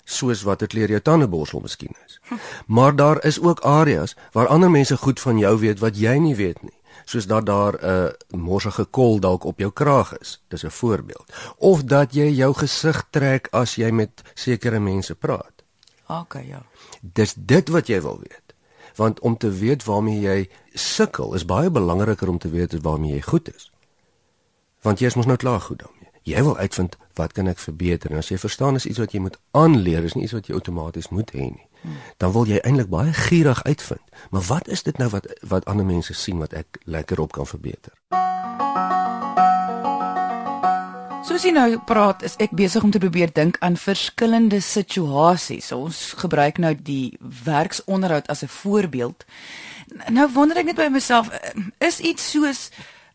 soos 0.09 0.41
wat 0.47 0.63
dit 0.65 0.73
leer 0.73 0.89
jou 0.95 1.01
tandeborsel 1.01 1.61
miskien 1.61 1.93
is. 2.05 2.19
Maar 2.67 2.95
daar 2.95 3.23
is 3.25 3.39
ook 3.41 3.59
areas 3.59 4.15
waar 4.31 4.47
ander 4.47 4.71
mense 4.71 4.97
goed 4.97 5.19
van 5.19 5.37
jou 5.37 5.57
weet 5.59 5.79
wat 5.79 5.97
jy 5.97 6.17
nie 6.17 6.35
weet 6.35 6.61
nie. 6.61 6.73
Soos 7.05 7.25
dat 7.25 7.45
daar 7.45 7.73
'n 7.73 7.85
uh, 7.85 8.39
morsige 8.39 8.85
kol 8.85 9.19
dalk 9.19 9.43
op 9.43 9.59
jou 9.59 9.71
kraag 9.71 10.17
is. 10.17 10.41
Dis 10.47 10.63
'n 10.63 10.69
voorbeeld. 10.69 11.33
Of 11.57 11.83
dat 11.83 12.13
jy 12.13 12.29
jou 12.29 12.53
gesig 12.53 13.05
trek 13.09 13.47
as 13.51 13.75
jy 13.75 13.91
met 13.91 14.21
sekere 14.33 14.79
mense 14.79 15.15
praat. 15.15 15.63
OK, 16.07 16.33
ja. 16.33 16.65
Dis 17.01 17.33
dit 17.37 17.69
wat 17.69 17.87
jy 17.87 18.01
wil 18.01 18.19
weet. 18.19 18.53
Want 18.95 19.19
om 19.19 19.37
te 19.37 19.51
weet 19.51 19.83
waarmee 19.83 20.19
jy 20.19 20.49
sukkel 20.73 21.33
is 21.33 21.45
baie 21.45 21.69
belangriker 21.69 22.29
om 22.29 22.37
te 22.37 22.49
weet 22.49 22.81
waarmee 22.81 23.13
jy 23.13 23.21
goed 23.21 23.55
is. 23.55 23.71
Want 24.81 24.99
jy 24.99 25.05
is 25.05 25.15
mos 25.15 25.25
nou 25.25 25.37
klaar 25.37 25.61
goed 25.61 25.79
dan 25.79 25.98
jy 26.29 26.43
wil 26.43 26.57
uitvind 26.57 26.97
wat 27.19 27.33
kan 27.33 27.47
ek 27.47 27.59
verbeter. 27.59 28.11
En 28.11 28.17
as 28.17 28.29
jy 28.29 28.37
verstaan 28.37 28.75
is 28.75 28.85
iets 28.85 28.99
wat 28.99 29.11
jy 29.11 29.19
moet 29.19 29.39
aanleer 29.51 30.03
is 30.03 30.15
nie 30.15 30.23
iets 30.23 30.37
wat 30.37 30.47
jy 30.47 30.53
outomaties 30.53 31.09
moet 31.09 31.31
hê 31.35 31.49
nie 31.51 31.69
dan 32.17 32.31
wil 32.31 32.47
jy 32.47 32.59
eintlik 32.63 32.89
baie 32.91 33.13
gierig 33.13 33.63
uitvind. 33.63 34.03
Maar 34.29 34.41
wat 34.41 34.67
is 34.67 34.83
dit 34.83 34.97
nou 34.97 35.09
wat 35.09 35.27
wat 35.47 35.65
ander 35.65 35.85
mense 35.85 36.13
sien 36.13 36.37
wat 36.37 36.53
ek 36.53 36.81
lekker 36.83 37.19
op 37.19 37.31
kan 37.31 37.47
verbeter? 37.47 37.93
Soos 41.29 41.43
jy 41.45 41.51
nou 41.53 41.77
praat 41.85 42.23
is 42.25 42.35
ek 42.41 42.55
besig 42.57 42.83
om 42.83 42.91
te 42.91 43.01
probeer 43.01 43.31
dink 43.33 43.59
aan 43.63 43.77
verskillende 43.77 44.61
situasies 44.65 45.71
ons 45.75 46.13
gebruik 46.17 46.57
nou 46.57 46.73
die 46.75 47.17
werksonderhoud 47.45 48.27
as 48.27 48.43
'n 48.43 48.47
voorbeeld. 48.47 49.25
Nou 50.09 50.29
wonder 50.33 50.57
ek 50.57 50.65
net 50.65 50.75
by 50.75 50.89
myself 50.89 51.29
is 51.77 51.99
iets 51.99 52.31
soos 52.31 52.69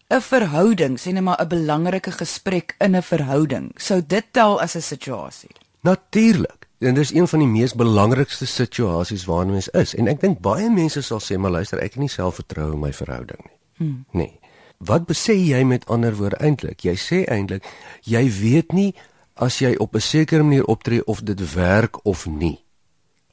'n 0.09 0.21
verhouding, 0.21 0.99
sê 0.99 1.13
net 1.13 1.23
maar 1.23 1.41
'n 1.41 1.49
belangrike 1.49 2.11
gesprek 2.11 2.75
in 2.79 2.97
'n 2.97 3.03
verhouding, 3.03 3.73
sou 3.77 4.03
dit 4.07 4.25
tel 4.31 4.61
as 4.61 4.75
'n 4.77 4.81
situasie? 4.81 5.55
Natuurlik. 5.81 6.65
En 6.79 6.95
dis 6.95 7.15
een 7.15 7.29
van 7.29 7.39
die 7.39 7.49
mees 7.49 7.75
belangrikste 7.75 8.47
situasies 8.47 9.25
waarin 9.25 9.51
mens 9.51 9.69
is. 9.69 9.95
En 9.95 10.07
ek 10.07 10.21
dink 10.21 10.39
baie 10.39 10.71
mense 10.71 11.03
sal 11.03 11.21
sê, 11.21 11.39
"Maar 11.39 11.51
luister, 11.51 11.79
ek 11.79 11.93
het 11.93 12.01
nie 12.01 12.09
selfvertroue 12.09 12.73
in 12.73 12.79
my 12.79 12.93
verhouding 12.93 13.41
nie." 13.45 13.59
Hmm. 13.77 14.05
Nee. 14.11 14.41
Wat 14.79 15.03
sê 15.13 15.33
jy 15.33 15.63
met 15.65 15.87
ander 15.87 16.17
woorde 16.17 16.37
eintlik? 16.37 16.81
Jy 16.81 16.97
sê 16.97 17.25
eintlik 17.25 17.65
jy 18.03 18.31
weet 18.31 18.73
nie 18.73 18.95
as 19.35 19.59
jy 19.59 19.75
op 19.79 19.95
'n 19.95 20.01
sekere 20.01 20.43
manier 20.43 20.65
optree 20.65 21.05
of 21.05 21.23
dit 21.23 21.55
werk 21.55 22.05
of 22.05 22.27
nie 22.27 22.65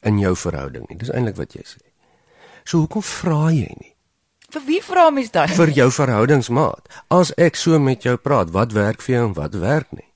in 0.02 0.20
jou 0.20 0.36
verhouding 0.36 0.90
nie. 0.90 0.98
Dis 0.98 1.12
eintlik 1.12 1.36
wat 1.36 1.54
jy 1.54 1.64
sê. 1.64 1.82
So 2.64 2.78
hoekom 2.78 3.02
vra 3.02 3.50
jy 3.50 3.76
nie? 3.80 3.91
Vir 4.52 4.64
wie 4.68 4.82
vra 4.84 5.10
mens 5.10 5.32
dan? 5.32 5.48
Vir 5.48 5.72
jou 5.76 5.88
verhoudingsmaat. 5.96 6.88
As 7.08 7.32
ek 7.40 7.56
so 7.56 7.80
met 7.80 8.04
jou 8.04 8.18
praat, 8.20 8.52
wat 8.52 8.74
werk 8.76 9.04
vir 9.06 9.16
jou 9.16 9.26
en 9.30 9.36
wat 9.38 9.56
werk 9.60 9.92
nie? 9.96 10.08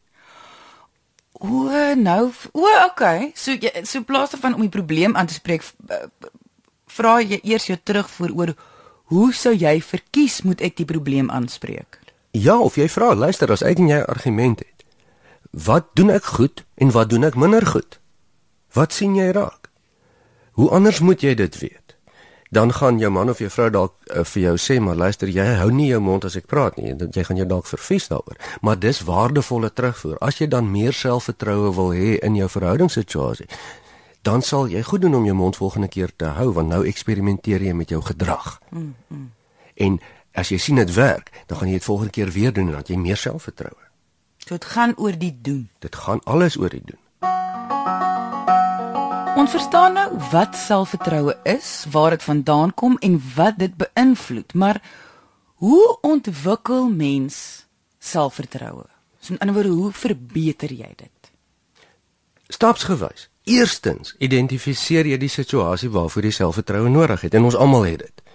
O, 1.40 1.68
nou, 1.96 2.32
o, 2.52 2.68
okay. 2.86 3.32
So 3.36 3.56
jy 3.56 3.86
so 3.88 4.04
plaas 4.08 4.36
van 4.40 4.56
om 4.56 4.64
die 4.66 4.72
probleem 4.72 5.16
aan 5.16 5.28
te 5.32 5.38
spreek, 5.38 5.64
vra 6.96 7.20
jy 7.24 7.40
eers 7.44 7.68
jou 7.70 7.78
terugvoer 7.80 8.36
oor 8.36 8.56
hoe 9.12 9.30
sou 9.36 9.54
jy 9.54 9.78
verkies 9.84 10.42
moet 10.48 10.64
ek 10.66 10.80
die 10.80 10.88
probleem 10.90 11.30
aanspreek? 11.32 12.00
Ja, 12.36 12.58
of 12.60 12.76
jy 12.80 12.88
vra, 12.92 13.14
luister, 13.16 13.52
as 13.52 13.64
ek 13.64 13.80
en 13.80 13.92
jy 13.92 14.02
argument 14.04 14.64
het. 14.64 14.88
Wat 15.56 15.94
doen 15.96 16.12
ek 16.12 16.34
goed 16.36 16.66
en 16.82 16.92
wat 16.92 17.12
doen 17.14 17.24
ek 17.28 17.38
minder 17.40 17.64
goed? 17.64 18.00
Wat 18.76 18.92
sien 18.92 19.16
jy 19.16 19.30
raak? 19.36 19.70
Hoe 20.60 20.68
anders 20.76 21.00
moet 21.00 21.24
jy 21.24 21.36
dit 21.36 21.60
weet? 21.62 21.85
Dan 22.52 22.74
gaan 22.74 23.00
jou 23.00 23.12
man 23.12 23.30
of 23.30 23.40
jou 23.40 23.50
vrou 23.50 23.70
dalk 23.70 23.94
uh, 24.10 24.24
vir 24.24 24.42
jou 24.42 24.56
sê 24.58 24.80
maar 24.80 24.96
luister 24.96 25.30
jy 25.30 25.46
hou 25.62 25.72
nie 25.72 25.90
jou 25.90 26.02
mond 26.02 26.26
as 26.26 26.36
ek 26.36 26.48
praat 26.52 26.78
nie 26.78 26.94
jy 26.94 27.24
gaan 27.24 27.38
jou 27.38 27.48
dalk 27.48 27.68
vervies 27.68 28.10
daaroor 28.12 28.38
maar 28.62 28.80
dis 28.80 29.02
waardevolle 29.08 29.74
terugvoer 29.74 30.18
as 30.22 30.42
jy 30.42 30.48
dan 30.48 30.72
meer 30.72 30.94
selfvertroue 30.94 31.74
wil 31.76 31.92
hê 31.96 32.20
in 32.22 32.36
jou 32.36 32.50
verhoudingssituasie 32.50 33.50
dan 34.26 34.42
sal 34.42 34.68
jy 34.68 34.82
goed 34.82 35.02
doen 35.02 35.16
om 35.16 35.26
jou 35.26 35.36
mond 35.38 35.58
volgende 35.58 35.88
keer 35.88 36.14
te 36.16 36.36
hou 36.38 36.52
want 36.54 36.70
nou 36.70 36.86
eksperimenteer 36.86 37.62
jy 37.62 37.74
met 37.74 37.90
jou 37.90 38.02
gedrag 38.02 38.60
mm, 38.72 38.94
mm. 39.10 39.32
En 39.76 40.00
as 40.36 40.52
jy 40.52 40.60
sien 40.60 40.80
dit 40.80 40.94
werk, 40.96 41.32
dan 41.48 41.60
gaan 41.60 41.72
jy 41.72 41.80
dit 41.80 41.88
volgende 41.88 42.16
keer 42.16 42.32
weer 42.32 42.54
doen 42.54 42.72
en 42.72 42.80
dan 42.80 42.88
jy 42.88 43.00
meer 43.00 43.20
selfvertroue. 43.20 43.90
So 44.46 44.56
dit 44.56 44.68
gaan 44.76 44.96
oor 44.98 45.18
die 45.20 45.34
doen. 45.42 45.68
Dit 45.80 45.96
gaan 45.96 46.24
alles 46.24 46.58
oor 46.58 46.70
die 46.70 46.84
doen. 46.86 47.02
Ons 49.36 49.52
verstaan 49.52 49.98
nou 49.98 50.06
wat 50.32 50.56
selfvertroue 50.56 51.34
is, 51.44 51.84
waar 51.92 52.14
dit 52.16 52.24
vandaan 52.24 52.72
kom 52.74 52.94
en 53.04 53.18
wat 53.36 53.58
dit 53.60 53.74
beïnvloed, 53.76 54.54
maar 54.54 54.80
hoe 55.60 55.98
ontwikkel 56.02 56.88
mens 56.90 57.66
selfvertroue? 58.00 58.86
So 59.20 59.34
in 59.34 59.40
ander 59.44 59.58
woorde, 59.58 59.76
hoe 59.76 59.92
verbeter 59.92 60.72
jy 60.72 60.88
dit? 60.96 61.32
Stapsgewys. 62.48 63.28
Eerstens, 63.44 64.16
identifiseer 64.24 65.12
jy 65.12 65.20
die 65.20 65.30
situasie 65.30 65.92
waarvoor 65.92 66.30
jy 66.30 66.32
selfvertroue 66.40 66.90
nodig 66.90 67.28
het 67.28 67.36
en 67.36 67.52
ons 67.52 67.60
almal 67.60 67.92
het 67.92 68.08
dit. 68.08 68.26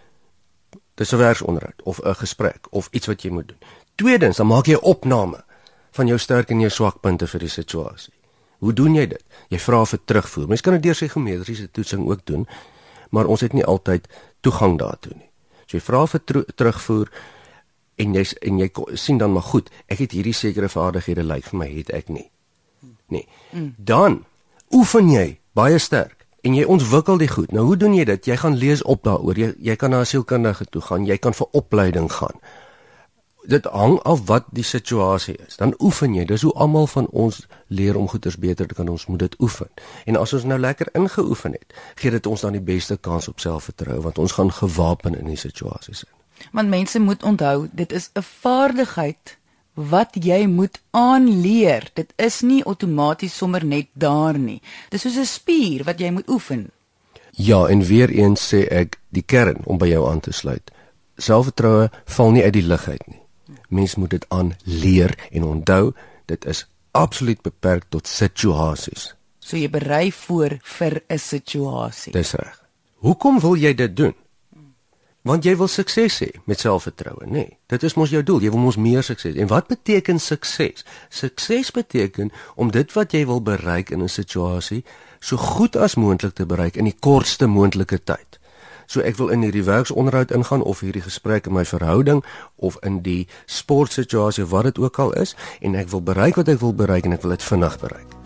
Dis 1.00 1.12
'n 1.12 1.24
werksonderhoud 1.24 1.82
of 1.82 2.04
'n 2.04 2.14
gesprek 2.14 2.66
of 2.70 2.88
iets 2.92 3.06
wat 3.06 3.22
jy 3.22 3.30
moet 3.30 3.48
doen. 3.48 3.62
Tweedens, 3.94 4.36
dan 4.36 4.46
maak 4.46 4.66
jy 4.66 4.76
'n 4.76 4.84
opname 4.84 5.44
van 5.90 6.06
jou 6.06 6.18
sterk 6.18 6.50
en 6.50 6.60
jou 6.60 6.70
swakpunte 6.70 7.26
vir 7.26 7.40
die 7.40 7.48
situasie. 7.48 8.19
Hoe 8.60 8.72
doen 8.76 8.94
jy 8.94 9.06
dit? 9.14 9.24
Jy 9.52 9.58
vra 9.62 9.80
vir 9.88 10.00
terugvoer. 10.04 10.48
Mens 10.48 10.60
kan 10.64 10.76
dit 10.76 10.84
deur 10.88 10.96
psigometriese 10.98 11.70
toetsing 11.72 12.04
ook 12.08 12.24
doen, 12.28 12.46
maar 13.10 13.26
ons 13.26 13.40
het 13.40 13.56
nie 13.56 13.64
altyd 13.64 14.08
toegang 14.44 14.78
daartoe 14.80 15.16
nie. 15.16 15.28
So 15.66 15.78
jy 15.78 15.84
vra 15.84 16.04
vir 16.10 16.44
terugvoer 16.56 17.10
en 18.00 18.14
jy 18.16 18.24
en 18.46 18.60
jy 18.60 18.68
sien 18.98 19.20
dan 19.20 19.32
maar 19.32 19.48
goed, 19.48 19.70
ek 19.88 20.04
het 20.04 20.16
hierdie 20.16 20.36
sekere 20.36 20.68
vaardighede 20.72 21.24
lyk 21.24 21.48
vir 21.50 21.60
my 21.62 21.68
het 21.72 21.92
ek 21.96 22.12
nie. 22.12 22.28
Nee. 23.10 23.26
Dan 23.76 24.24
oefen 24.76 25.10
jy 25.10 25.38
baie 25.56 25.78
sterk 25.78 26.26
en 26.46 26.56
jy 26.56 26.64
ontwikkel 26.64 27.20
dit 27.20 27.30
goed. 27.30 27.52
Nou 27.52 27.66
hoe 27.68 27.76
doen 27.76 27.94
jy 27.96 28.04
dit? 28.08 28.30
Jy 28.32 28.36
gaan 28.40 28.56
lees 28.56 28.82
op 28.82 29.04
daaroor. 29.04 29.38
Jy 29.38 29.54
jy 29.58 29.76
kan 29.76 29.90
na 29.90 30.00
'n 30.00 30.06
sielkundige 30.06 30.64
toe 30.70 30.82
gaan, 30.82 31.06
jy 31.06 31.18
kan 31.18 31.34
vir 31.34 31.46
opleiding 31.52 32.12
gaan. 32.12 32.36
Dit 33.48 33.64
hang 33.64 33.98
af 34.02 34.26
wat 34.26 34.44
die 34.50 34.64
situasie 34.64 35.36
is. 35.46 35.56
Dan 35.56 35.74
oefen 35.78 36.14
jy. 36.14 36.24
Dis 36.24 36.42
hoe 36.42 36.52
almal 36.52 36.86
van 36.86 37.06
ons 37.08 37.46
leer 37.66 37.96
om 37.96 38.08
goeders 38.08 38.36
beter 38.36 38.66
te 38.66 38.74
kan 38.74 38.88
ons 38.88 39.06
moet 39.06 39.18
dit 39.18 39.34
oefen. 39.40 39.68
En 40.04 40.16
as 40.16 40.32
ons 40.32 40.44
nou 40.44 40.58
lekker 40.60 40.88
ingeoefen 40.92 41.52
het, 41.52 41.74
gee 41.94 42.10
dit 42.10 42.26
ons 42.26 42.40
dan 42.40 42.52
die 42.52 42.64
beste 42.64 42.96
kans 42.96 43.28
op 43.28 43.40
selfvertroue 43.40 44.00
want 44.00 44.18
ons 44.18 44.32
gaan 44.32 44.52
gewapen 44.52 45.18
in 45.18 45.26
die 45.26 45.40
situasies 45.40 46.04
in. 46.04 46.12
Want 46.52 46.68
mense 46.68 47.00
moet 47.00 47.22
onthou, 47.22 47.68
dit 47.72 47.92
is 47.92 48.10
'n 48.14 48.22
vaardigheid 48.22 49.38
wat 49.74 50.08
jy 50.12 50.46
moet 50.46 50.80
aanleer. 50.90 51.90
Dit 51.94 52.12
is 52.16 52.40
nie 52.40 52.64
outomaties 52.64 53.36
sommer 53.36 53.64
net 53.64 53.86
daar 53.92 54.38
nie. 54.38 54.60
Dis 54.88 55.02
soos 55.02 55.16
'n 55.16 55.24
spier 55.24 55.84
wat 55.84 55.98
jy 55.98 56.10
moet 56.10 56.28
oefen. 56.28 56.70
Ja, 57.30 57.66
en 57.66 57.82
weer 57.82 58.10
eens 58.10 58.54
sê 58.54 58.66
ek 58.68 58.98
die 59.08 59.22
kern 59.22 59.60
om 59.64 59.78
by 59.78 59.86
jou 59.86 60.08
aan 60.10 60.20
te 60.20 60.32
sluit. 60.32 60.70
Selfvertroue 61.16 61.90
val 62.04 62.30
nie 62.30 62.44
uit 62.44 62.52
die 62.52 62.66
lug 62.66 62.88
uit 62.88 63.06
nie. 63.06 63.20
Mens 63.70 63.94
moet 63.94 64.10
dit 64.10 64.26
aanleer 64.34 65.14
en 65.30 65.46
onthou, 65.46 65.92
dit 66.30 66.46
is 66.50 66.66
absoluut 66.90 67.42
beperk 67.42 67.86
tot 67.88 68.08
situasies. 68.10 69.12
So 69.38 69.56
jy 69.56 69.70
berei 69.70 70.10
voor 70.12 70.58
vir 70.62 71.02
'n 71.08 71.18
situasie. 71.18 72.12
Dis 72.12 72.32
reg. 72.32 72.58
Hoekom 73.00 73.40
wil 73.40 73.56
jy 73.56 73.74
dit 73.74 73.96
doen? 73.96 74.14
Want 75.20 75.44
jy 75.44 75.52
wil 75.56 75.68
sukses 75.68 76.20
hê 76.24 76.30
met 76.48 76.60
selfvertroue, 76.60 77.26
nê? 77.26 77.32
Nee, 77.32 77.58
dit 77.66 77.82
is 77.82 77.94
mos 77.94 78.10
jou 78.10 78.22
doel. 78.24 78.40
Jy 78.40 78.50
wil 78.50 78.62
mos 78.62 78.76
meer 78.80 79.02
sukses. 79.04 79.34
En 79.36 79.46
wat 79.46 79.66
beteken 79.68 80.20
sukses? 80.20 80.84
Sukses 81.08 81.70
beteken 81.70 82.32
om 82.54 82.70
dit 82.70 82.92
wat 82.92 83.12
jy 83.12 83.26
wil 83.26 83.42
bereik 83.42 83.90
in 83.90 84.02
'n 84.02 84.08
situasie 84.08 84.84
so 85.20 85.36
goed 85.36 85.76
as 85.76 85.94
moontlik 85.94 86.34
te 86.34 86.46
bereik 86.46 86.76
in 86.76 86.84
die 86.84 86.96
kortste 87.00 87.46
moontlike 87.46 88.04
tyd. 88.04 88.29
So 88.90 89.00
ek 89.06 89.20
wil 89.20 89.28
in 89.30 89.44
hierdie 89.46 89.62
werksonderhoud 89.62 90.32
ingaan 90.34 90.62
of 90.66 90.80
hierdie 90.82 91.04
gesprek 91.04 91.46
in 91.46 91.54
my 91.54 91.62
verhouding 91.64 92.24
of 92.56 92.74
in 92.82 93.02
die 93.06 93.28
sportsituasie 93.46 94.48
wat 94.50 94.66
dit 94.66 94.78
ook 94.82 94.98
al 94.98 95.12
is 95.14 95.36
en 95.60 95.76
ek 95.78 95.92
wil 95.94 96.02
bereik 96.02 96.40
wat 96.40 96.50
ek 96.50 96.58
wil 96.58 96.74
bereik 96.74 97.06
en 97.06 97.14
ek 97.14 97.22
wil 97.22 97.36
dit 97.36 97.46
vinnig 97.52 97.76
bereik. 97.78 98.16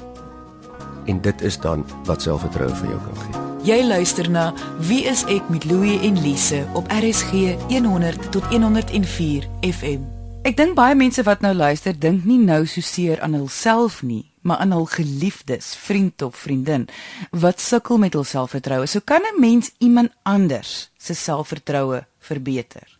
En 1.04 1.20
dit 1.20 1.44
is 1.44 1.60
dan 1.60 1.84
wat 2.08 2.24
selfvertroue 2.24 2.72
vir 2.80 2.94
jou 2.94 3.00
kan 3.04 3.20
gee. 3.26 3.42
Jy 3.68 3.78
luister 3.84 4.30
na 4.30 4.46
Wie 4.88 5.04
is 5.04 5.26
ek 5.28 5.52
met 5.52 5.68
Louie 5.68 6.00
en 6.00 6.16
Lise 6.24 6.64
op 6.72 6.88
RSG 6.88 7.60
100 7.68 8.32
tot 8.32 8.48
104 8.48 9.44
FM. 9.68 10.08
Ek 10.48 10.56
dink 10.56 10.76
baie 10.80 10.96
mense 10.96 11.20
wat 11.28 11.44
nou 11.44 11.52
luister, 11.52 11.92
dink 11.92 12.24
nie 12.24 12.40
nou 12.40 12.64
so 12.64 12.80
seer 12.80 13.20
aan 13.20 13.36
hulself 13.36 14.00
nie, 14.02 14.24
maar 14.44 14.60
aan 14.62 14.72
hul 14.76 14.84
geliefdes, 14.92 15.72
vriend 15.76 16.22
of 16.22 16.36
vriendin 16.36 16.88
wat 17.30 17.60
sukkel 17.60 17.98
met 17.98 18.12
hul 18.12 18.24
selfvertroue. 18.28 18.86
So 18.86 19.00
kan 19.04 19.22
'n 19.22 19.40
mens 19.40 19.72
iemand 19.78 20.12
anders 20.22 20.90
se 20.96 21.14
selfvertroue 21.14 22.06
verbeter. 22.18 22.98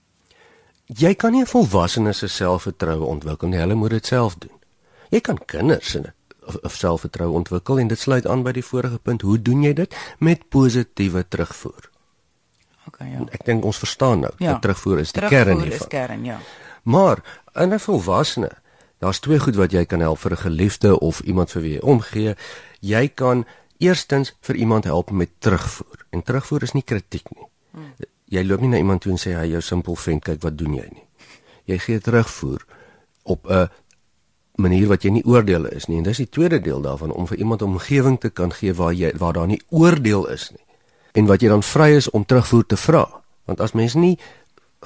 Jy 0.87 1.15
kan 1.15 1.33
nie 1.33 1.43
'n 1.43 1.47
volwassene 1.47 2.13
se 2.13 2.29
selfvertroue 2.29 3.05
ontwikkel 3.05 3.49
nie, 3.49 3.59
hulle 3.59 3.75
moet 3.75 3.91
dit 3.91 4.07
self 4.07 4.35
doen. 4.39 4.59
Jy 5.11 5.21
kan 5.21 5.39
kinders 5.47 5.91
se 5.91 6.13
of, 6.47 6.57
of 6.63 6.75
selfvertroue 6.75 7.33
ontwikkel 7.33 7.79
en 7.79 7.89
dit 7.89 7.99
sluit 7.99 8.27
aan 8.27 8.43
by 8.43 8.53
die 8.53 8.65
vorige 8.65 8.99
punt. 8.99 9.23
Hoe 9.23 9.43
doen 9.43 9.63
jy 9.63 9.73
dit? 9.73 9.97
Met 10.19 10.49
positiewe 10.49 11.25
terugvoer. 11.29 11.91
OK, 12.89 12.99
ja. 12.99 13.25
Ek 13.33 13.45
dink 13.45 13.65
ons 13.65 13.81
verstaan 13.81 14.21
nou. 14.27 14.33
Ja. 14.39 14.53
Dat 14.53 14.63
terugvoer 14.63 14.99
is 15.05 15.13
die 15.13 15.21
Terugvoer 15.21 15.45
kern 15.45 15.61
hiervan. 15.61 15.81
is 15.81 15.89
kern, 15.89 16.25
ja. 16.25 16.39
Maar 16.83 17.23
'n 17.55 17.79
volwassene, 17.79 18.51
daar's 19.05 19.21
twee 19.21 19.39
goed 19.39 19.59
wat 19.61 19.73
jy 19.73 19.85
kan 19.85 20.01
help 20.01 20.19
vir 20.19 20.33
'n 20.33 20.45
geliefde 20.47 21.01
of 21.01 21.21
iemand 21.21 21.51
vir 21.51 21.63
wie 21.63 21.73
jy 21.73 21.81
omgee. 21.81 22.35
Jy 22.81 23.09
kan 23.09 23.45
eerstens 23.79 24.37
vir 24.41 24.57
iemand 24.57 24.85
help 24.85 25.11
met 25.11 25.31
terugvoer. 25.39 26.07
En 26.11 26.23
terugvoer 26.23 26.63
is 26.63 26.73
nie 26.73 26.83
kritiek 26.83 27.27
nie. 27.37 27.47
Hmm. 27.71 27.95
Jy 28.25 28.45
loop 28.45 28.61
nie 28.61 28.69
na 28.69 28.77
iemand 28.77 29.01
toe 29.01 29.13
en 29.13 29.19
sê 29.19 29.35
hy 29.37 29.47
jou 29.51 29.61
simpel 29.61 29.97
vent, 29.97 30.25
kyk 30.25 30.43
wat 30.43 30.59
doen 30.59 30.75
jy 30.75 30.89
nie. 30.93 31.07
Jy 31.65 31.79
gee 31.79 31.99
terugvoer 32.01 32.65
op 33.23 33.47
'n 33.51 33.69
manier 34.55 34.89
wat 34.89 35.03
jy 35.03 35.11
nie 35.11 35.25
oordeel 35.25 35.67
is 35.67 35.87
nie. 35.87 35.97
En 35.97 36.03
dis 36.03 36.17
die 36.17 36.29
tweede 36.29 36.61
deel 36.61 36.81
daarvan 36.81 37.13
om 37.13 37.27
vir 37.27 37.39
iemand 37.39 37.61
'n 37.61 37.65
omgewing 37.65 38.21
te 38.21 38.31
kan 38.31 38.53
gee 38.53 38.75
waar 38.75 38.93
jy 38.93 39.13
waar 39.19 39.33
daar 39.33 39.47
nie 39.47 39.63
oordeel 39.69 40.29
is 40.29 40.51
nie. 40.51 40.65
En 41.13 41.27
wat 41.27 41.41
jy 41.41 41.49
dan 41.49 41.63
vry 41.63 41.91
is 41.97 42.11
om 42.11 42.25
terugvoer 42.25 42.67
te 42.67 42.77
vra. 42.77 43.23
Want 43.45 43.61
as 43.61 43.73
mens 43.73 43.95
nie 43.95 44.19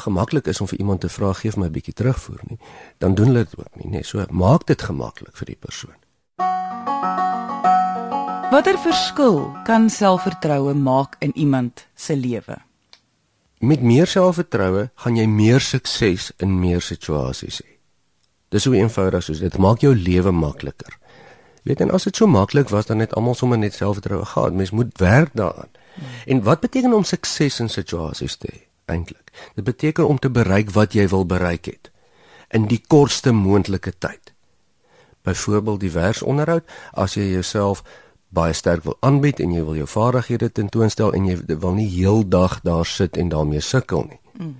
gemaklik 0.01 0.47
is 0.47 0.61
om 0.61 0.69
vir 0.71 0.79
iemand 0.79 1.01
te 1.01 1.09
vra 1.09 1.33
gee 1.33 1.53
my 1.57 1.67
'n 1.67 1.73
bietjie 1.73 1.95
terugvoer 1.95 2.41
nie, 2.49 2.59
dan 2.99 3.15
doen 3.15 3.27
hulle 3.27 3.45
dit 3.45 3.59
ook 3.59 3.77
nie, 3.77 3.89
nee. 3.91 4.05
So 4.05 4.25
maak 4.31 4.67
dit 4.67 4.83
gemaklik 4.83 5.37
vir 5.37 5.47
die 5.47 5.57
persoon. 5.61 5.99
Watter 8.51 8.79
verskil 8.79 9.53
kan 9.65 9.91
selfvertroue 9.91 10.75
maak 10.75 11.17
in 11.19 11.37
iemand 11.37 11.87
se 11.95 12.17
lewe? 12.17 12.57
Met 13.59 13.83
meer 13.83 14.07
selfvertroue 14.07 14.91
gaan 14.95 15.17
jy 15.17 15.27
meer 15.27 15.61
sukses 15.61 16.31
in 16.39 16.61
meer 16.61 16.81
situasies 16.81 17.61
hê. 17.61 17.75
Dis 18.49 18.63
so 18.63 18.73
eenvoudig 18.73 19.23
soos 19.23 19.43
dit 19.45 19.59
maak 19.59 19.81
jou 19.81 19.95
lewe 19.95 20.31
makliker. 20.31 20.99
Weet 21.63 21.81
en 21.81 21.91
as 21.91 22.09
dit 22.09 22.17
so 22.17 22.27
maklik 22.27 22.69
was 22.69 22.87
dan 22.87 22.97
net 22.97 23.13
almal 23.15 23.35
sommer 23.35 23.59
net 23.59 23.75
selfvertroue 23.75 24.25
gehad. 24.25 24.53
Mens 24.53 24.71
moet 24.71 24.99
werk 24.99 25.31
daaraan. 25.35 25.69
En 26.27 26.43
wat 26.43 26.61
beteken 26.61 26.93
om 26.93 27.05
sukses 27.05 27.61
in 27.61 27.69
situasies 27.69 28.37
te 28.37 28.49
hê 28.53 28.68
eintlik? 28.89 29.33
Dit 29.55 29.65
beteken 29.65 30.09
om 30.09 30.19
te 30.19 30.31
bereik 30.31 30.71
wat 30.77 30.93
jy 30.93 31.09
wil 31.09 31.27
bereik 31.27 31.67
het 31.67 31.91
in 32.49 32.65
die 32.65 32.81
kortste 32.87 33.33
moontlike 33.33 33.93
tyd. 34.01 34.33
Byvoorbeeld 35.23 35.81
die 35.81 35.93
werksonderhoud, 35.93 36.65
as 36.93 37.15
jy 37.15 37.27
jouself 37.29 37.83
baie 38.33 38.53
sterk 38.57 38.85
wil 38.85 38.97
aanbied 39.01 39.41
en 39.45 39.53
jy 39.53 39.65
wil 39.65 39.77
jou 39.77 39.89
vaardighede 39.89 40.49
tentoonstel 40.53 41.13
en 41.13 41.29
jy 41.29 41.37
wil 41.49 41.77
nie 41.77 41.89
heeldag 41.93 42.63
daar 42.65 42.89
sit 42.89 43.17
en 43.21 43.29
daarmee 43.29 43.61
sukkel 43.61 44.09
nie. 44.09 44.21
Hmm 44.41 44.57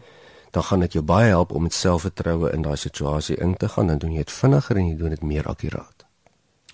dan 0.51 0.63
gaan 0.63 0.81
dit 0.81 0.93
jou 0.93 1.05
baie 1.05 1.29
help 1.29 1.53
om 1.53 1.63
met 1.63 1.75
selfvertroue 1.75 2.51
in 2.53 2.63
daai 2.63 2.77
situasie 2.77 3.37
in 3.37 3.57
te 3.57 3.69
gaan 3.69 3.91
en 3.91 3.99
doen 3.99 4.13
jy 4.13 4.25
dit 4.25 4.33
vinniger 4.33 4.77
en 4.77 4.89
jy 4.89 4.97
doen 4.97 5.15
dit 5.15 5.23
meer 5.23 5.49
akkuraat. 5.49 6.07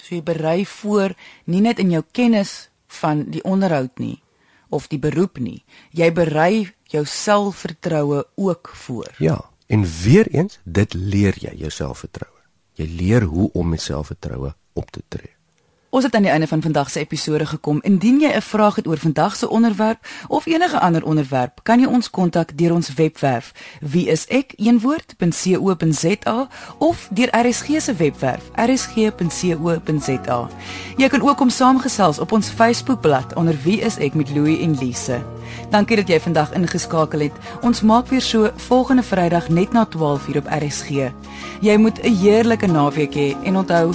So 0.03 0.15
jy 0.15 0.23
berei 0.23 0.67
voor 0.67 1.15
nie 1.45 1.61
net 1.65 1.79
in 1.83 1.91
jou 1.91 2.03
kennis 2.13 2.71
van 3.01 3.25
die 3.35 3.43
onderhoud 3.43 3.99
nie 3.99 4.23
of 4.75 4.89
die 4.93 4.99
beroep 4.99 5.39
nie. 5.39 5.63
Jy 5.95 6.11
berei 6.15 6.69
jou 6.93 7.05
selfvertroue 7.09 8.25
ook 8.35 8.73
voor. 8.85 9.15
Ja, 9.23 9.39
en 9.67 9.87
weer 10.03 10.29
eens, 10.35 10.59
dit 10.65 10.95
leer 10.95 11.39
jy 11.41 11.55
jou 11.65 11.71
selfvertroue. 11.71 12.43
Jy 12.75 12.89
leer 12.99 13.23
hoe 13.31 13.51
om 13.55 13.69
met 13.71 13.83
selfvertroue 13.83 14.55
op 14.75 14.91
te 14.91 15.03
tree. 15.09 15.31
Ons 15.95 16.03
het 16.05 16.15
aan 16.15 16.27
die 16.27 16.31
einde 16.31 16.47
van 16.47 16.63
vandag 16.63 16.91
se 16.91 16.99
episode 16.99 17.47
gekom. 17.47 17.79
Indien 17.83 18.21
jy 18.21 18.33
'n 18.35 18.43
vraag 18.43 18.75
het 18.75 18.87
oor 18.87 18.99
vandag 18.99 19.37
se 19.37 19.49
onderwerp 19.49 20.07
of 20.29 20.47
enige 20.47 20.81
ander 20.81 21.05
onderwerp, 21.05 21.61
kan 21.63 21.81
jy 21.81 21.87
ons 21.87 22.11
kontak 22.11 22.59
deur 22.59 22.73
ons 22.73 22.95
webwerf 22.95 23.53
wieisek1woord.co.za 23.81 26.49
of 26.79 27.09
deur 27.11 27.47
RSG 27.47 27.67
se 27.79 27.95
webwerf 27.95 28.43
rsg.co.za. 28.55 30.49
Jy 30.97 31.09
kan 31.09 31.23
ook 31.23 31.37
kom 31.37 31.51
saamgesels 31.51 32.19
op 32.19 32.33
ons 32.33 32.49
Facebookblad 32.49 33.35
onder 33.35 33.57
Wie 33.63 33.81
is 33.81 33.99
ek 33.99 34.15
met 34.15 34.31
Louie 34.31 34.61
en 34.61 34.79
Lise. 34.79 35.23
Dankie 35.71 35.97
dat 35.97 36.09
jy 36.09 36.21
vandag 36.21 36.53
ingeskakel 36.53 37.21
het. 37.21 37.33
Ons 37.61 37.81
maak 37.81 38.07
weer 38.07 38.21
so 38.21 38.51
volgende 38.57 39.03
Vrydag 39.03 39.49
net 39.49 39.73
na 39.73 39.87
12:00 39.87 40.37
op 40.37 40.47
RSG. 40.49 40.89
Jy 41.61 41.77
moet 41.77 42.03
'n 42.03 42.15
heerlike 42.15 42.67
naweek 42.67 43.15
hê 43.15 43.29
he, 43.29 43.37
en 43.45 43.57
onthou 43.57 43.95